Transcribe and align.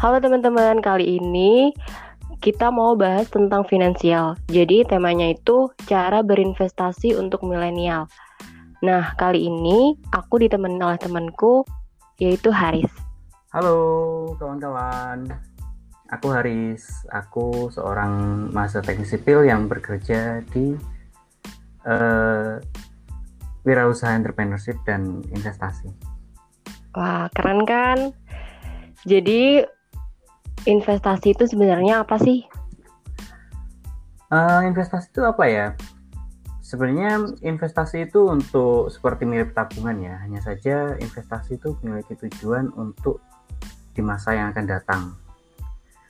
Halo 0.00 0.16
teman-teman, 0.16 0.80
kali 0.80 1.20
ini 1.20 1.76
kita 2.40 2.72
mau 2.72 2.96
bahas 2.96 3.28
tentang 3.28 3.68
finansial. 3.68 4.32
Jadi 4.48 4.80
temanya 4.88 5.28
itu 5.28 5.68
cara 5.84 6.24
berinvestasi 6.24 7.20
untuk 7.20 7.44
milenial. 7.44 8.08
Nah, 8.80 9.12
kali 9.20 9.44
ini 9.44 10.00
aku 10.08 10.40
ditemenin 10.40 10.80
oleh 10.80 10.96
temanku 10.96 11.68
yaitu 12.16 12.48
Haris. 12.48 12.88
Halo 13.52 13.76
kawan-kawan, 14.40 15.36
aku 16.08 16.32
Haris. 16.32 17.04
Aku 17.12 17.68
seorang 17.68 18.48
mahasiswa 18.56 18.80
teknik 18.80 19.04
sipil 19.04 19.44
yang 19.44 19.68
bekerja 19.68 20.40
di 20.48 20.80
uh, 21.84 22.56
wirausaha 23.68 24.16
entrepreneurship 24.16 24.80
dan 24.88 25.20
investasi. 25.28 25.92
Wah, 26.96 27.28
keren 27.36 27.68
kan? 27.68 28.16
Jadi 29.04 29.60
investasi 30.68 31.32
itu 31.32 31.44
sebenarnya 31.48 32.04
apa 32.04 32.16
sih? 32.20 32.44
Uh, 34.30 34.62
investasi 34.68 35.10
itu 35.10 35.22
apa 35.26 35.44
ya? 35.48 35.66
Sebenarnya 36.62 37.34
investasi 37.42 38.06
itu 38.06 38.30
untuk 38.30 38.94
seperti 38.94 39.26
mirip 39.26 39.56
tabungan 39.56 39.98
ya. 39.98 40.14
Hanya 40.22 40.38
saja 40.38 40.94
investasi 40.94 41.58
itu 41.58 41.74
memiliki 41.82 42.14
tujuan 42.14 42.70
untuk 42.78 43.18
di 43.90 44.02
masa 44.04 44.38
yang 44.38 44.54
akan 44.54 44.66
datang. 44.70 45.02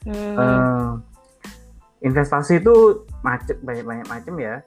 Hmm. 0.05 0.35
Uh, 0.37 0.91
investasi 2.05 2.61
itu 2.61 3.05
macet 3.25 3.57
banyak-banyak 3.65 4.05
macam 4.05 4.37
ya. 4.37 4.61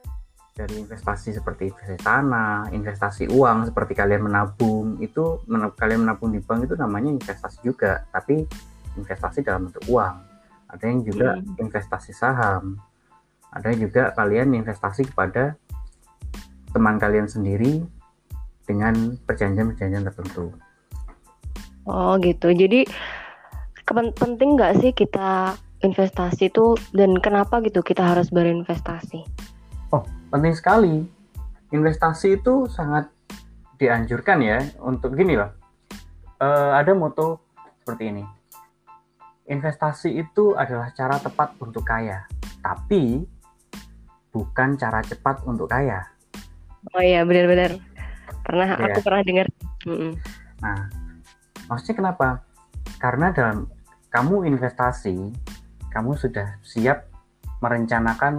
Dari 0.54 0.86
investasi 0.86 1.34
seperti 1.34 1.70
investasi 1.70 1.98
tanah, 2.02 2.70
investasi 2.70 3.26
uang 3.30 3.70
seperti 3.70 3.98
kalian 3.98 4.30
menabung 4.30 5.02
itu 5.02 5.42
menab 5.50 5.74
kalian 5.74 6.06
menabung 6.06 6.30
di 6.30 6.38
bank 6.38 6.70
itu 6.70 6.74
namanya 6.78 7.10
investasi 7.10 7.58
juga. 7.66 8.06
Tapi 8.14 8.46
investasi 8.98 9.42
dalam 9.42 9.70
bentuk 9.70 9.84
uang. 9.90 10.16
Ada 10.70 10.84
yang 10.90 11.00
juga 11.06 11.38
hmm. 11.38 11.60
investasi 11.60 12.10
saham. 12.10 12.78
Ada 13.54 13.70
juga 13.78 14.10
kalian 14.18 14.58
investasi 14.58 15.06
kepada 15.06 15.54
teman 16.74 16.98
kalian 16.98 17.30
sendiri 17.30 17.86
dengan 18.66 19.14
perjanjian-perjanjian 19.22 20.02
tertentu. 20.10 20.50
Oh 21.86 22.18
gitu. 22.18 22.50
Jadi 22.50 22.82
penting 24.18 24.58
nggak 24.58 24.82
sih 24.82 24.90
kita 24.90 25.54
investasi 25.84 26.50
itu 26.50 26.74
dan 26.96 27.14
kenapa 27.22 27.62
gitu 27.62 27.84
kita 27.84 28.02
harus 28.02 28.32
berinvestasi? 28.34 29.22
Oh 29.94 30.02
penting 30.34 30.56
sekali. 30.56 31.06
Investasi 31.70 32.42
itu 32.42 32.66
sangat 32.66 33.06
dianjurkan 33.78 34.42
ya. 34.42 34.58
Untuk 34.82 35.14
gini 35.14 35.38
loh. 35.38 35.54
Uh, 36.42 36.74
ada 36.74 36.90
moto 36.98 37.38
seperti 37.78 38.10
ini 38.10 38.24
investasi 39.44 40.16
itu 40.16 40.56
adalah 40.56 40.92
cara 40.96 41.20
tepat 41.20 41.56
untuk 41.60 41.84
kaya, 41.84 42.24
tapi 42.64 43.24
bukan 44.32 44.74
cara 44.80 45.04
cepat 45.04 45.44
untuk 45.44 45.68
kaya. 45.68 46.00
Oh 46.92 47.02
iya, 47.04 47.24
benar-benar. 47.24 47.76
Pernah 48.44 48.76
ya. 48.76 48.92
aku 48.92 49.00
pernah 49.04 49.22
dengar. 49.24 49.46
Nah, 50.60 50.78
maksudnya 51.68 51.96
kenapa? 51.96 52.28
Karena 53.00 53.32
dalam 53.32 53.68
kamu 54.12 54.48
investasi, 54.48 55.16
kamu 55.92 56.16
sudah 56.16 56.60
siap 56.60 57.08
merencanakan, 57.60 58.34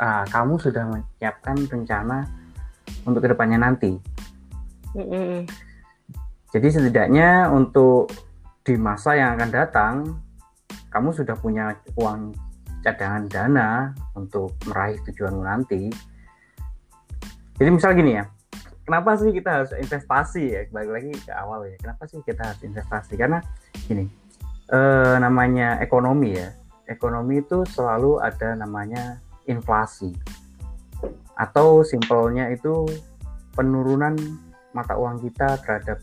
uh, 0.00 0.24
kamu 0.28 0.60
sudah 0.60 0.84
menyiapkan 0.88 1.56
rencana 1.68 2.28
untuk 3.08 3.24
ke 3.24 3.28
depannya 3.32 3.60
nanti. 3.60 3.96
Mm 4.92 5.06
-mm. 5.08 5.40
Jadi 6.52 6.68
setidaknya 6.68 7.48
untuk 7.48 8.12
di 8.62 8.78
masa 8.78 9.18
yang 9.18 9.34
akan 9.34 9.50
datang 9.50 9.94
kamu 10.94 11.10
sudah 11.10 11.34
punya 11.34 11.74
uang 11.98 12.30
cadangan 12.82 13.24
dana 13.26 13.68
untuk 14.14 14.54
meraih 14.68 14.98
tujuanmu 15.06 15.42
nanti. 15.42 15.88
Jadi 17.58 17.68
misal 17.70 17.94
gini 17.94 18.18
ya, 18.18 18.26
kenapa 18.84 19.14
sih 19.18 19.30
kita 19.30 19.62
harus 19.62 19.72
investasi 19.74 20.42
ya? 20.50 20.60
Balik 20.70 20.90
lagi 20.90 21.12
ke 21.22 21.32
awal 21.32 21.70
ya, 21.70 21.76
kenapa 21.78 22.04
sih 22.10 22.18
kita 22.26 22.42
harus 22.42 22.62
investasi? 22.66 23.14
Karena 23.14 23.38
gini, 23.86 24.04
eh, 24.68 25.16
namanya 25.22 25.78
ekonomi 25.78 26.34
ya, 26.34 26.50
ekonomi 26.90 27.40
itu 27.40 27.62
selalu 27.64 28.18
ada 28.18 28.58
namanya 28.58 29.22
inflasi 29.46 30.12
atau 31.34 31.82
simpelnya 31.82 32.52
itu 32.52 32.86
penurunan 33.56 34.14
mata 34.72 34.94
uang 34.96 35.20
kita 35.24 35.58
terhadap 35.64 35.98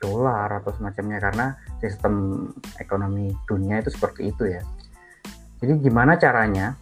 dolar 0.00 0.60
atau 0.60 0.72
semacamnya 0.76 1.18
karena 1.20 1.46
sistem 1.80 2.46
ekonomi 2.76 3.32
dunia 3.48 3.80
itu 3.80 3.90
seperti 3.92 4.32
itu 4.32 4.44
ya. 4.48 4.62
Jadi 5.60 5.72
gimana 5.80 6.20
caranya 6.20 6.76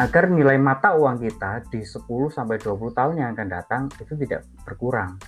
agar 0.00 0.32
nilai 0.32 0.56
mata 0.56 0.96
uang 0.96 1.20
kita 1.20 1.68
di 1.68 1.84
10 1.84 2.02
sampai 2.32 2.56
20 2.56 2.96
tahun 2.96 3.14
yang 3.20 3.28
akan 3.36 3.48
datang 3.48 3.82
itu 4.00 4.16
tidak 4.16 4.48
berkurang. 4.64 5.20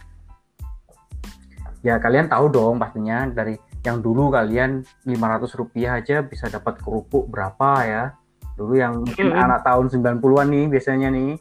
Ya 1.83 1.99
kalian 1.99 2.31
tahu 2.31 2.51
dong 2.51 2.79
pastinya 2.79 3.27
dari 3.27 3.59
yang 3.83 3.99
dulu 3.99 4.31
kalian 4.31 4.87
500 5.05 5.59
rupiah 5.59 5.99
aja 5.99 6.23
bisa 6.23 6.47
dapat 6.47 6.79
kerupuk 6.79 7.27
berapa 7.29 7.71
ya. 7.85 8.05
Dulu 8.55 8.75
yang 8.79 9.03
mungkin 9.03 9.35
anak 9.35 9.67
tahun 9.67 9.91
90-an 9.91 10.47
nih 10.51 10.67
biasanya 10.71 11.09
nih. 11.11 11.33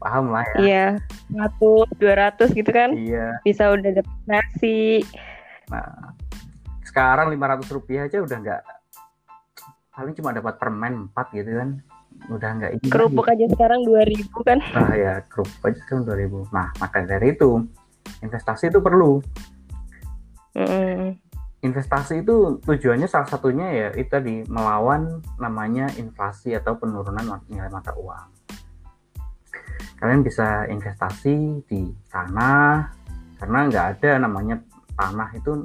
Paham 0.00 0.32
lah 0.32 0.44
ya. 0.56 0.58
Yeah 0.60 0.92
100, 1.32 1.88
200 1.96 2.58
gitu 2.58 2.70
kan. 2.74 2.90
Iya. 2.92 3.40
Bisa 3.46 3.72
udah 3.72 3.90
dapet 3.94 4.18
nasi. 4.28 5.00
Nah, 5.72 6.12
sekarang 6.84 7.32
500 7.32 7.74
rupiah 7.74 8.06
aja 8.06 8.22
udah 8.22 8.38
nggak 8.38 8.62
paling 9.94 10.14
cuma 10.18 10.34
dapat 10.34 10.58
permen 10.58 11.06
empat 11.06 11.30
gitu 11.30 11.54
kan 11.54 11.78
udah 12.30 12.50
nggak 12.58 12.72
ini 12.78 12.86
kerupuk 12.90 13.26
aja 13.30 13.46
sekarang 13.46 13.86
2000 13.86 14.26
kan 14.42 14.58
nah 14.74 14.90
ya 14.94 15.22
kerupuk 15.30 15.62
aja 15.70 15.78
sekarang 15.86 16.02
ribu, 16.18 16.46
nah 16.50 16.70
maka 16.82 17.06
dari 17.06 17.34
itu 17.34 17.62
investasi 18.22 18.74
itu 18.74 18.82
perlu 18.82 19.22
mm 20.58 20.66
-mm. 20.66 21.02
investasi 21.62 22.26
itu 22.26 22.58
tujuannya 22.62 23.06
salah 23.06 23.30
satunya 23.30 23.66
ya 23.70 23.88
itu 23.94 24.18
di 24.18 24.42
melawan 24.50 25.22
namanya 25.38 25.86
inflasi 25.94 26.58
atau 26.58 26.74
penurunan 26.74 27.42
nilai 27.46 27.70
mata 27.70 27.94
uang 27.94 28.33
kalian 30.04 30.20
bisa 30.20 30.68
investasi 30.68 31.64
di 31.64 31.88
tanah 32.12 32.92
karena 33.40 33.58
nggak 33.72 33.86
ada 33.96 34.10
namanya 34.20 34.60
tanah 35.00 35.32
itu 35.32 35.64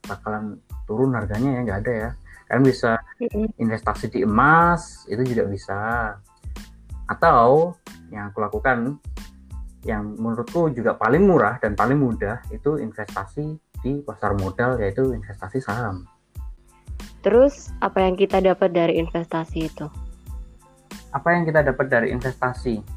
bakalan 0.00 0.56
turun 0.88 1.12
harganya 1.12 1.60
ya 1.60 1.60
nggak 1.60 1.80
ada 1.84 1.92
ya 1.92 2.10
kalian 2.48 2.64
bisa 2.64 2.96
investasi 3.60 4.08
di 4.08 4.24
emas 4.24 5.04
itu 5.12 5.20
juga 5.28 5.44
bisa 5.44 5.80
atau 7.04 7.76
yang 8.08 8.32
aku 8.32 8.40
lakukan 8.48 8.96
yang 9.84 10.16
menurutku 10.16 10.72
juga 10.72 10.96
paling 10.96 11.28
murah 11.28 11.60
dan 11.60 11.76
paling 11.76 12.00
mudah 12.00 12.40
itu 12.48 12.80
investasi 12.80 13.60
di 13.84 14.00
pasar 14.00 14.40
modal 14.40 14.80
yaitu 14.80 15.12
investasi 15.12 15.60
saham. 15.60 16.08
Terus 17.20 17.76
apa 17.84 18.08
yang 18.08 18.16
kita 18.16 18.40
dapat 18.40 18.72
dari 18.72 18.96
investasi 19.04 19.68
itu? 19.68 19.86
Apa 21.12 21.36
yang 21.36 21.44
kita 21.44 21.60
dapat 21.60 21.86
dari 21.92 22.08
investasi? 22.10 22.95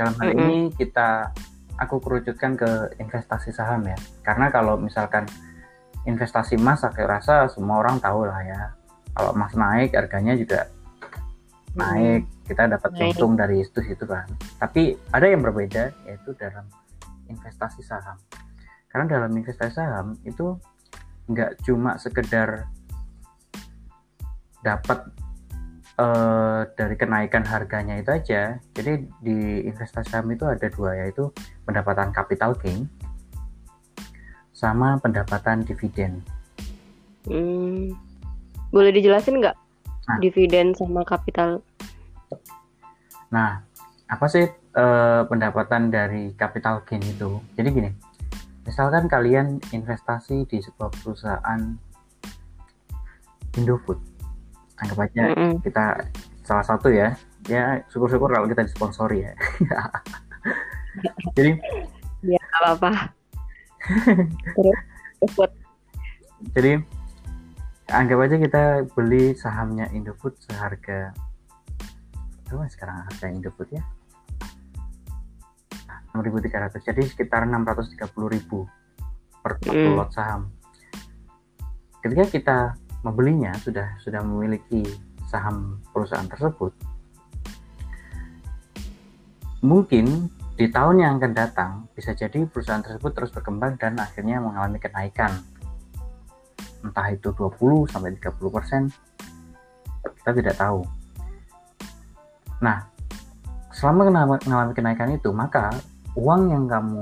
Dalam 0.00 0.16
hal 0.16 0.32
mm 0.32 0.32
-hmm. 0.32 0.48
ini 0.48 0.58
kita 0.80 1.28
aku 1.76 2.00
kerucutkan 2.00 2.56
ke 2.56 2.96
investasi 2.96 3.52
saham 3.52 3.84
ya. 3.84 4.00
Karena 4.24 4.48
kalau 4.48 4.80
misalkan 4.80 5.28
investasi 6.08 6.56
emas 6.56 6.80
aku 6.80 7.04
rasa 7.04 7.44
semua 7.52 7.84
orang 7.84 8.00
tahu 8.00 8.24
lah 8.24 8.40
ya. 8.40 8.72
Kalau 9.12 9.36
emas 9.36 9.52
naik 9.52 9.92
harganya 9.92 10.32
juga 10.40 10.72
naik, 11.76 12.24
kita 12.48 12.64
dapat 12.64 12.90
untung 12.96 13.36
dari 13.36 13.60
itu 13.60 13.80
itu 13.84 14.04
kan. 14.08 14.24
Tapi 14.56 14.96
ada 15.12 15.26
yang 15.28 15.44
berbeda 15.44 15.92
yaitu 16.08 16.32
dalam 16.40 16.64
investasi 17.28 17.84
saham. 17.84 18.16
Karena 18.88 19.20
dalam 19.20 19.36
investasi 19.36 19.76
saham 19.76 20.16
itu 20.24 20.56
nggak 21.28 21.60
cuma 21.60 22.00
sekedar 22.00 22.72
dapat 24.64 25.12
uh, 25.98 26.68
dari 26.76 26.94
kenaikan 26.94 27.42
harganya 27.42 27.98
itu 27.98 28.10
aja. 28.12 28.60
Jadi 28.76 29.08
di 29.18 29.66
investasi 29.66 30.12
saham 30.12 30.30
itu 30.30 30.46
ada 30.46 30.68
dua 30.70 30.94
yaitu 31.00 31.32
pendapatan 31.64 32.12
capital 32.14 32.54
gain 32.60 32.86
sama 34.52 35.00
pendapatan 35.00 35.64
dividen. 35.64 36.20
Hmm, 37.24 37.96
boleh 38.68 38.92
dijelasin 38.92 39.40
nggak 39.40 39.56
nah, 40.06 40.18
dividen 40.20 40.76
sama 40.76 41.00
capital? 41.02 41.64
Nah, 43.32 43.64
apa 44.10 44.26
sih 44.28 44.44
uh, 44.76 45.22
pendapatan 45.24 45.88
dari 45.88 46.36
capital 46.36 46.84
gain 46.84 47.00
itu? 47.00 47.40
Jadi 47.56 47.68
gini, 47.72 47.90
misalkan 48.68 49.08
kalian 49.08 49.62
investasi 49.72 50.44
di 50.44 50.60
sebuah 50.60 50.90
perusahaan 50.92 51.62
Indofood 53.58 54.09
anggap 54.80 54.98
aja 55.06 55.22
mm 55.30 55.34
-hmm. 55.36 55.52
kita 55.62 55.84
salah 56.44 56.64
satu 56.64 56.88
ya. 56.90 57.14
Ya 57.48 57.80
syukur-syukur 57.88 58.32
kalau 58.32 58.46
kita 58.48 58.64
disponsori 58.66 59.24
ya. 59.24 59.32
Jadi 61.36 61.52
ya 62.26 62.40
apa-apa. 62.60 62.90
Jadi 66.56 66.72
anggap 67.90 68.18
aja 68.22 68.36
kita 68.38 68.62
beli 68.94 69.34
sahamnya 69.34 69.90
Indofood 69.92 70.38
seharga 70.42 71.12
berapa 72.50 72.66
sekarang 72.66 73.06
harga 73.06 73.26
Indofood 73.30 73.70
ya? 73.70 73.82
6.300 76.10 76.82
jadi 76.82 77.02
sekitar 77.06 77.46
630.000 77.46 78.66
per 79.40 79.52
Hmm. 79.62 79.94
lot 79.94 80.10
saham. 80.10 80.50
Ketika 82.02 82.24
kita 82.26 82.58
membelinya 83.00 83.54
sudah 83.60 83.96
sudah 84.02 84.20
memiliki 84.20 84.84
saham 85.28 85.80
perusahaan 85.92 86.26
tersebut 86.28 86.74
mungkin 89.60 90.28
di 90.56 90.68
tahun 90.68 91.00
yang 91.00 91.12
akan 91.16 91.32
datang 91.32 91.72
bisa 91.96 92.12
jadi 92.12 92.44
perusahaan 92.44 92.84
tersebut 92.84 93.16
terus 93.16 93.32
berkembang 93.32 93.80
dan 93.80 93.96
akhirnya 93.96 94.40
mengalami 94.44 94.76
kenaikan. 94.76 95.40
Entah 96.84 97.08
itu 97.12 97.32
20 97.32 97.88
sampai 97.88 98.12
30 98.16 98.36
persen 98.52 98.82
kita 100.04 100.36
tidak 100.36 100.56
tahu. 100.60 100.84
Nah 102.60 102.84
selama 103.72 104.36
mengalami 104.36 104.72
kenaikan 104.76 105.12
itu 105.12 105.32
maka 105.32 105.72
uang 106.16 106.52
yang 106.52 106.68
kamu 106.68 107.00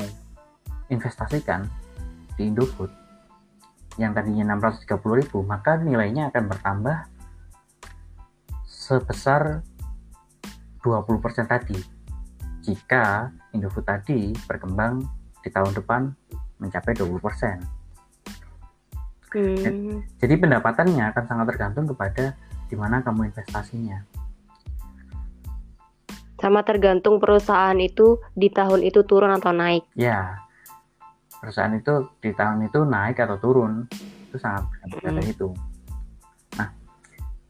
investasikan 0.91 1.67
di 2.39 2.47
Indofood 2.47 2.91
yang 3.99 4.15
tadinya 4.15 4.55
630.000 4.57 5.35
maka 5.43 5.77
nilainya 5.83 6.31
akan 6.31 6.45
bertambah 6.47 6.97
sebesar 8.65 9.67
20% 10.87 11.45
tadi 11.51 11.77
jika 12.63 13.35
Indofood 13.53 13.85
tadi 13.85 14.33
berkembang 14.47 15.03
di 15.43 15.51
tahun 15.51 15.73
depan 15.75 16.03
mencapai 16.63 16.95
20%. 16.95 17.79
Hmm. 19.29 20.01
Jadi 20.17 20.35
pendapatannya 20.41 21.05
akan 21.13 21.25
sangat 21.29 21.47
tergantung 21.53 21.85
kepada 21.85 22.33
di 22.69 22.77
mana 22.77 23.05
kamu 23.05 23.29
investasinya. 23.29 24.01
Sama 26.39 26.63
tergantung 26.63 27.19
perusahaan 27.19 27.77
itu 27.77 28.23
di 28.33 28.49
tahun 28.49 28.87
itu 28.87 29.03
turun 29.05 29.35
atau 29.35 29.51
naik. 29.51 29.85
Ya, 29.99 30.48
perusahaan 31.39 31.73
itu 31.73 31.93
di 32.19 32.31
tahun 32.33 32.67
itu 32.67 32.83
naik 32.83 33.23
atau 33.23 33.39
turun 33.39 33.87
itu 34.29 34.37
sangat 34.37 34.67
bergantung 34.69 35.03
pada 35.03 35.23
Mm. 35.23 35.33
itu. 35.33 35.49
Nah, 36.59 36.69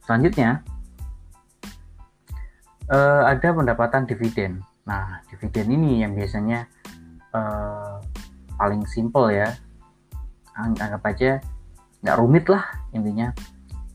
selanjutnya 0.05 0.50
eh, 2.88 3.23
ada 3.29 3.49
pendapatan 3.52 4.08
dividen. 4.08 4.64
Nah, 4.88 5.20
dividen 5.29 5.69
ini 5.73 6.00
yang 6.00 6.17
biasanya 6.17 6.64
eh, 7.29 7.96
paling 8.56 8.88
simple 8.88 9.29
ya. 9.29 9.52
Ang- 10.56 10.81
Anggap 10.81 11.05
aja 11.06 11.38
nggak 12.00 12.17
rumit 12.19 12.49
lah 12.49 12.64
intinya. 12.91 13.29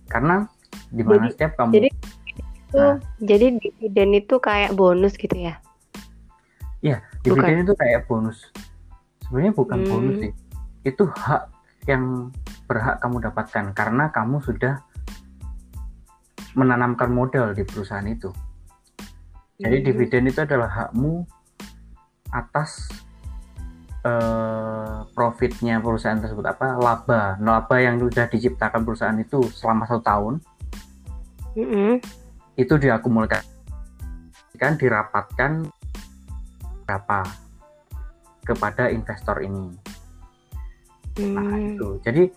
Karena 0.06 0.46
di 0.94 1.02
mana 1.02 1.26
Jadi- 1.26 1.34
setiap 1.34 1.52
kamu 1.58 1.72
jadi 1.74 1.90
Itu 2.74 2.82
Nah. 2.82 2.98
jadi 3.22 3.46
dividen 3.62 4.10
itu 4.18 4.36
kayak 4.42 4.74
bonus 4.74 5.14
gitu 5.14 5.38
ya. 5.38 5.58
dividen 7.24 7.64
itu 7.64 7.74
kayak 7.78 8.04
bonus. 8.10 8.50
Sebenarnya 9.28 9.54
bukan 9.56 9.80
Hmm. 9.84 9.90
bonus 9.90 10.18
sih. 10.20 10.32
Itu 10.84 11.08
hak 11.08 11.44
yang 11.88 12.32
berhak 12.68 13.00
kamu 13.04 13.28
dapatkan 13.32 13.76
karena 13.76 14.12
kamu 14.12 14.40
sudah 14.40 14.80
menanamkan 16.54 17.10
modal 17.12 17.52
di 17.52 17.66
perusahaan 17.66 18.06
itu. 18.06 18.30
Jadi 19.58 19.78
Hmm. 19.80 19.86
dividen 19.86 20.24
itu 20.30 20.40
adalah 20.44 20.70
hakmu 20.70 21.26
atas 22.34 22.90
eh, 24.04 24.98
profitnya 25.16 25.80
perusahaan 25.80 26.20
tersebut 26.20 26.44
apa 26.44 26.76
laba 26.76 27.40
laba 27.40 27.76
yang 27.80 27.96
sudah 28.04 28.28
diciptakan 28.28 28.84
perusahaan 28.84 29.16
itu 29.16 29.48
selama 29.48 29.88
satu 29.88 30.04
tahun 30.04 30.34
Mm-mm. 31.56 32.04
itu 32.60 32.74
diakumulasikan 32.76 33.48
dirapatkan 34.76 35.72
berapa 36.84 37.20
kepada 38.44 38.92
investor 38.92 39.40
ini. 39.40 39.72
Nah 41.20 41.46
Hmm. 41.58 41.78
itu 41.78 41.88
jadi 42.04 42.30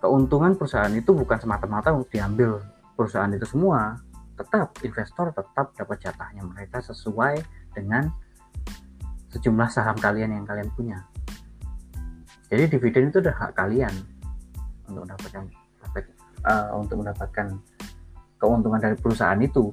keuntungan 0.00 0.56
perusahaan 0.56 0.92
itu 0.92 1.12
bukan 1.12 1.36
semata-mata 1.40 1.92
untuk 1.92 2.08
diambil 2.14 2.62
perusahaan 2.96 3.28
itu 3.32 3.44
semua, 3.44 4.00
tetap 4.36 4.72
investor 4.80 5.32
tetap 5.32 5.72
dapat 5.76 5.96
jatahnya 6.00 6.44
mereka 6.44 6.80
sesuai 6.80 7.40
dengan 7.76 8.08
sejumlah 9.30 9.68
saham 9.68 9.96
kalian 10.00 10.36
yang 10.36 10.44
kalian 10.48 10.68
punya. 10.74 10.98
Jadi 12.50 12.66
dividen 12.66 13.14
itu 13.14 13.22
adalah 13.22 13.46
hak 13.46 13.52
kalian 13.54 13.94
untuk 14.90 15.06
mendapatkan 15.06 15.44
eh, 16.40 16.68
untuk 16.74 16.96
mendapatkan 17.04 17.46
keuntungan 18.40 18.80
dari 18.80 18.96
perusahaan 18.96 19.38
itu. 19.38 19.70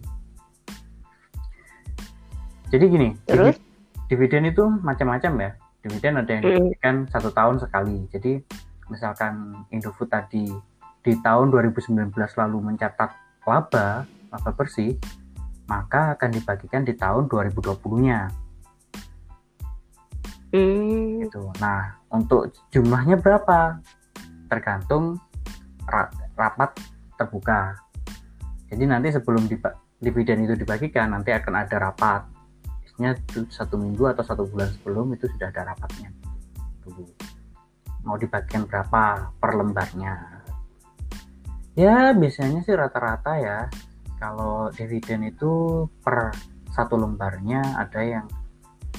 Jadi 2.68 2.86
gini, 2.92 3.10
Terus? 3.24 3.56
divi- 3.56 3.64
dividen 4.12 4.44
itu 4.52 4.64
macam-macam 4.84 5.32
ya. 5.40 5.52
Dividen 5.82 6.20
ada 6.20 6.32
yang 6.34 6.44
Mm. 6.44 6.52
diberikan 6.52 6.96
satu 7.08 7.30
tahun 7.32 7.62
sekali. 7.62 8.10
Jadi 8.10 8.42
misalkan 8.90 9.64
Indofood 9.70 10.10
tadi 10.10 10.50
di 11.02 11.14
tahun 11.24 11.52
2019 11.54 12.36
lalu 12.36 12.58
mencatat 12.74 13.10
laba, 13.48 14.04
laba 14.04 14.52
bersih, 14.52 15.00
maka 15.68 16.16
akan 16.16 16.30
dibagikan 16.36 16.84
di 16.84 16.96
tahun 16.96 17.28
2020-nya 17.32 18.28
Hmm. 20.52 21.24
gitu. 21.28 21.52
Nah, 21.60 22.00
untuk 22.08 22.56
jumlahnya 22.72 23.20
berapa? 23.20 23.84
Tergantung 24.48 25.20
ra- 25.84 26.12
rapat 26.40 26.72
terbuka. 27.20 27.76
Jadi 28.72 28.84
nanti 28.88 29.12
sebelum 29.12 29.48
dividen 30.00 30.44
itu 30.48 30.56
dibagikan, 30.56 31.12
nanti 31.12 31.36
akan 31.36 31.54
ada 31.68 31.76
rapat. 31.80 32.22
Itu 32.98 33.46
satu 33.50 33.78
minggu 33.78 34.04
atau 34.10 34.26
satu 34.26 34.44
bulan 34.50 34.74
sebelum 34.74 35.14
itu 35.14 35.30
sudah 35.30 35.54
ada 35.54 35.74
rapatnya. 35.74 36.10
Dulu. 36.82 37.06
Mau 38.06 38.18
dibagikan 38.18 38.66
berapa 38.66 39.32
per 39.38 39.52
lembarnya? 39.54 40.14
Ya, 41.78 42.12
biasanya 42.18 42.66
sih 42.66 42.74
rata-rata 42.74 43.38
ya. 43.38 43.70
Kalau 44.18 44.74
dividen 44.74 45.30
itu 45.30 45.86
per 46.02 46.34
satu 46.74 46.98
lembarnya 46.98 47.78
ada 47.78 48.02
yang 48.02 48.26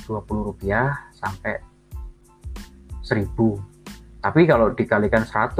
20 0.06 0.50
rupiah 0.50 1.10
sampai 1.14 1.58
1000 3.08 3.32
tapi 4.20 4.44
kalau 4.44 4.74
dikalikan 4.74 5.22
100 5.22 5.56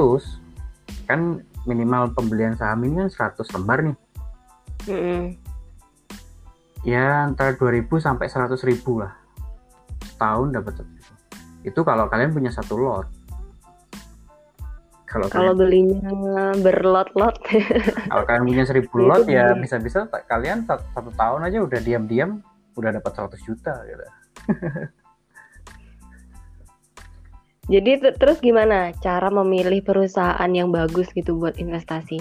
kan 1.09 1.41
minimal 1.65 2.13
pembelian 2.13 2.53
saham 2.53 2.85
ini 2.85 3.07
kan 3.07 3.33
100 3.33 3.55
lembar 3.57 3.79
nih 3.81 3.97
Mm-mm. 4.87 5.48
Ya 6.83 7.27
antara 7.27 7.55
2000 7.55 7.87
sampai 7.99 8.27
100 8.31 8.55
ribu 8.63 9.03
lah. 9.03 9.13
Setahun 10.05 10.47
dapat 10.55 10.73
itu 11.63 11.79
kalau 11.83 12.07
kalian 12.07 12.31
punya 12.31 12.51
satu 12.51 12.79
lot. 12.79 13.07
Kalau 15.09 15.25
Kalau 15.25 15.57
kalian, 15.57 15.57
belinya 15.57 16.53
berlot-lot. 16.61 17.35
kalau 18.13 18.23
kalian 18.29 18.45
punya 18.45 18.63
1000 18.63 18.85
Itu 18.85 18.97
lot 19.01 19.25
ya 19.25 19.57
bisa-bisa 19.57 20.05
kalian 20.29 20.69
satu, 20.69 20.85
satu 20.93 21.09
tahun 21.17 21.49
aja 21.49 21.65
udah 21.65 21.79
diam-diam 21.81 22.45
udah 22.77 22.93
dapat 22.93 23.11
100 23.17 23.41
juta 23.41 23.73
gitu. 23.89 24.05
Jadi 27.69 28.01
terus 28.17 28.41
gimana 28.41 28.89
cara 28.97 29.29
memilih 29.29 29.85
perusahaan 29.85 30.49
yang 30.49 30.73
bagus 30.73 31.05
gitu 31.13 31.37
buat 31.37 31.61
investasi? 31.61 32.17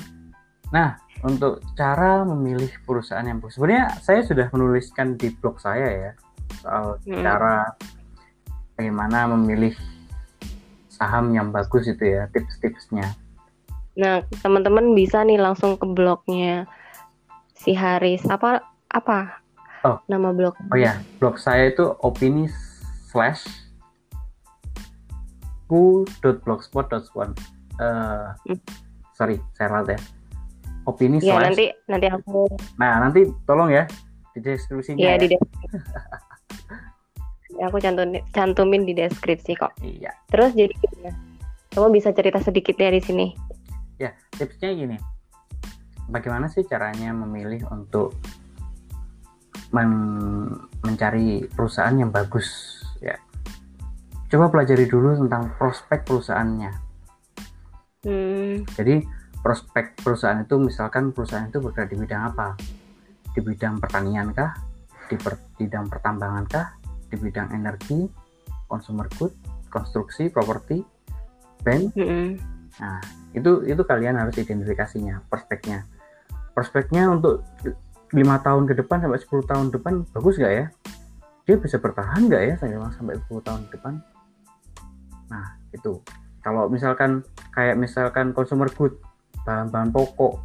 Untuk 1.21 1.59
cara 1.75 2.23
memilih 2.23 2.71
perusahaan 2.87 3.27
yang 3.27 3.43
bagus. 3.43 3.59
Sebenarnya 3.59 3.99
saya 3.99 4.23
sudah 4.23 4.47
menuliskan 4.55 5.19
di 5.19 5.35
blog 5.35 5.59
saya 5.59 5.89
ya 5.89 6.13
soal 6.63 6.97
Hmm. 7.05 7.23
cara 7.23 7.75
bagaimana 8.75 9.27
memilih 9.35 9.75
saham 10.89 11.31
yang 11.31 11.51
bagus 11.51 11.87
itu 11.87 12.03
ya 12.03 12.27
tips-tipsnya. 12.31 13.15
Nah, 13.99 14.23
teman-teman 14.43 14.95
bisa 14.95 15.27
nih 15.27 15.43
langsung 15.43 15.75
ke 15.75 15.87
blognya 15.87 16.71
si 17.59 17.75
Haris. 17.75 18.23
Apa 18.31 18.63
apa? 18.87 19.43
Oh. 19.83 19.99
Nama 20.07 20.31
blog. 20.31 20.55
Oh 20.71 20.79
ya, 20.79 20.99
blog 21.19 21.39
saya 21.39 21.71
itu 21.71 21.83
opini 22.03 22.47
slash 23.11 23.47
ku.blogspot.one. 25.69 27.35
Eh, 27.79 28.27
Hmm. 28.47 28.59
sorry, 29.15 29.37
saya 29.55 29.69
ralat 29.71 29.95
ya. 29.95 30.01
Opini 30.89 31.21
Ya 31.21 31.37
slash. 31.37 31.45
nanti 31.53 31.65
nanti 31.85 32.07
aku 32.09 32.49
Nah 32.81 32.97
nanti 32.99 33.29
tolong 33.45 33.69
ya 33.69 33.85
di 34.33 34.41
deskripsinya. 34.41 34.97
ya 34.97 35.13
ya. 35.13 35.21
di 35.21 35.27
deskripsi. 35.29 35.77
Aku 37.59 37.77
cantumin 37.77 38.23
cantumin 38.31 38.87
di 38.87 38.95
deskripsi 38.95 39.59
kok. 39.59 39.75
Iya. 39.81 40.15
Terus 40.31 40.55
jadi? 40.55 40.71
Kamu 41.69 41.91
bisa 41.91 42.15
cerita 42.15 42.39
sedikit 42.39 42.73
ya 42.75 42.89
di 42.89 43.03
sini. 43.03 43.27
Ya, 43.99 44.15
tipsnya 44.31 44.71
gini. 44.71 44.97
Bagaimana 46.07 46.47
sih 46.47 46.63
caranya 46.63 47.11
memilih 47.11 47.67
untuk 47.69 48.15
men- 49.75 50.55
mencari 50.81 51.45
perusahaan 51.51 51.93
yang 51.93 52.09
bagus 52.09 52.47
ya. 53.03 53.19
Coba 54.31 54.49
pelajari 54.49 54.87
dulu 54.87 55.19
tentang 55.19 55.51
prospek 55.59 56.07
perusahaannya. 56.07 56.71
Hmm. 58.07 58.63
Jadi 58.79 59.03
prospek 59.41 59.99
perusahaan 60.03 60.39
itu 60.43 60.59
misalkan 60.59 61.15
perusahaan 61.15 61.47
itu 61.47 61.63
bergerak 61.63 61.89
di 61.95 61.97
bidang 61.99 62.23
apa? 62.35 62.59
Di 63.33 63.41
bidang 63.41 63.79
pertanian 63.79 64.35
kah? 64.35 64.53
Di 65.09 65.17
per, 65.17 65.39
bidang 65.57 65.87
pertambangan 65.89 66.45
kah? 66.51 66.67
Di 67.09 67.17
bidang 67.17 67.55
energi 67.55 68.05
consumer 68.69 69.09
good 69.17 69.33
konstruksi 69.73 70.29
properti 70.29 70.85
bank? 71.65 71.95
Mm 71.97 72.07
-hmm. 72.07 72.29
nah 72.79 73.01
itu 73.35 73.67
itu 73.67 73.83
kalian 73.83 74.19
harus 74.19 74.37
identifikasinya 74.37 75.25
prospeknya. 75.31 75.87
Prospeknya 76.53 77.09
untuk 77.09 77.47
lima 78.13 78.41
tahun 78.41 78.65
ke 78.65 78.75
depan 78.85 79.05
sampai 79.05 79.21
10 79.21 79.51
tahun 79.51 79.67
depan 79.69 79.95
bagus 80.17 80.41
nggak 80.41 80.55
ya? 80.55 80.67
Dia 81.45 81.57
bisa 81.61 81.77
bertahan 81.81 82.29
nggak 82.29 82.43
ya 82.45 82.55
saya 82.61 82.77
bilang 82.77 82.93
sampai 82.93 83.17
10 83.21 83.47
tahun 83.47 83.61
ke 83.69 83.71
depan? 83.79 83.95
Nah 85.29 85.47
itu. 85.73 86.01
Kalau 86.41 86.71
misalkan 86.73 87.21
kayak 87.53 87.77
misalkan 87.77 88.33
consumer 88.33 88.73
good 88.73 88.97
bahan-bahan 89.49 89.89
pokok. 89.89 90.45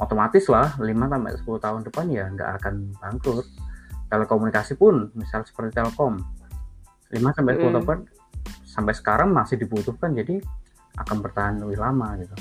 Otomatis 0.00 0.48
lah 0.48 0.72
5 0.80 0.88
sampai 0.88 1.32
10 1.36 1.64
tahun 1.68 1.80
depan 1.84 2.06
ya 2.08 2.24
nggak 2.32 2.50
akan 2.64 2.74
bangkrut. 2.96 3.44
Telekomunikasi 4.08 4.80
pun 4.80 5.12
misal 5.12 5.44
seperti 5.44 5.76
Telkom 5.76 6.16
5 7.12 7.36
sampai 7.36 7.52
10 7.60 7.60
hmm. 7.60 7.74
tahun 7.76 7.98
sampai 8.64 8.94
sekarang 8.96 9.36
masih 9.36 9.60
dibutuhkan 9.60 10.16
jadi 10.16 10.40
akan 10.96 11.20
bertahan 11.20 11.60
lebih 11.60 11.76
lama 11.76 12.16
gitu. 12.16 12.32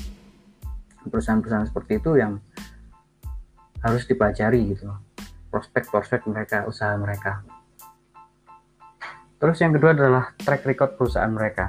Perusahaan-perusahaan 1.12 1.68
seperti 1.68 2.00
itu 2.00 2.16
yang 2.16 2.40
harus 3.84 4.08
dipelajari 4.08 4.72
gitu 4.72 4.88
prospek-prospek 5.52 6.32
mereka 6.32 6.64
usaha 6.64 6.96
mereka. 6.96 7.44
Terus 9.42 9.58
yang 9.60 9.76
kedua 9.76 9.92
adalah 9.92 10.32
track 10.40 10.64
record 10.64 10.96
perusahaan 10.96 11.34
mereka 11.34 11.68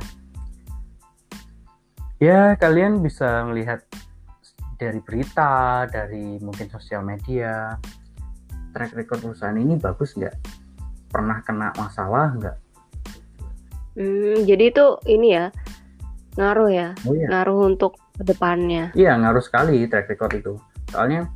ya 2.22 2.54
kalian 2.54 3.02
bisa 3.02 3.42
melihat 3.50 3.82
dari 4.78 5.02
berita 5.02 5.86
dari 5.90 6.38
mungkin 6.38 6.70
sosial 6.70 7.02
media. 7.02 7.74
Track 8.72 8.94
record 8.96 9.20
perusahaan 9.20 9.58
ini 9.58 9.76
bagus 9.76 10.14
nggak? 10.14 10.32
Pernah 11.10 11.42
kena 11.42 11.74
masalah 11.76 12.32
nggak? 12.38 12.56
Hmm, 13.98 14.48
jadi 14.48 14.72
itu 14.72 14.86
ini 15.10 15.36
ya 15.36 15.46
ngaruh 16.32 16.72
ya 16.72 16.88
oh, 17.04 17.12
iya. 17.12 17.28
ngaruh 17.28 17.68
untuk 17.68 18.00
ke 18.16 18.24
depannya. 18.24 18.88
Iya 18.96 19.18
ngaruh 19.20 19.44
sekali 19.44 19.84
track 19.90 20.08
record 20.08 20.32
itu. 20.32 20.54
Soalnya 20.88 21.28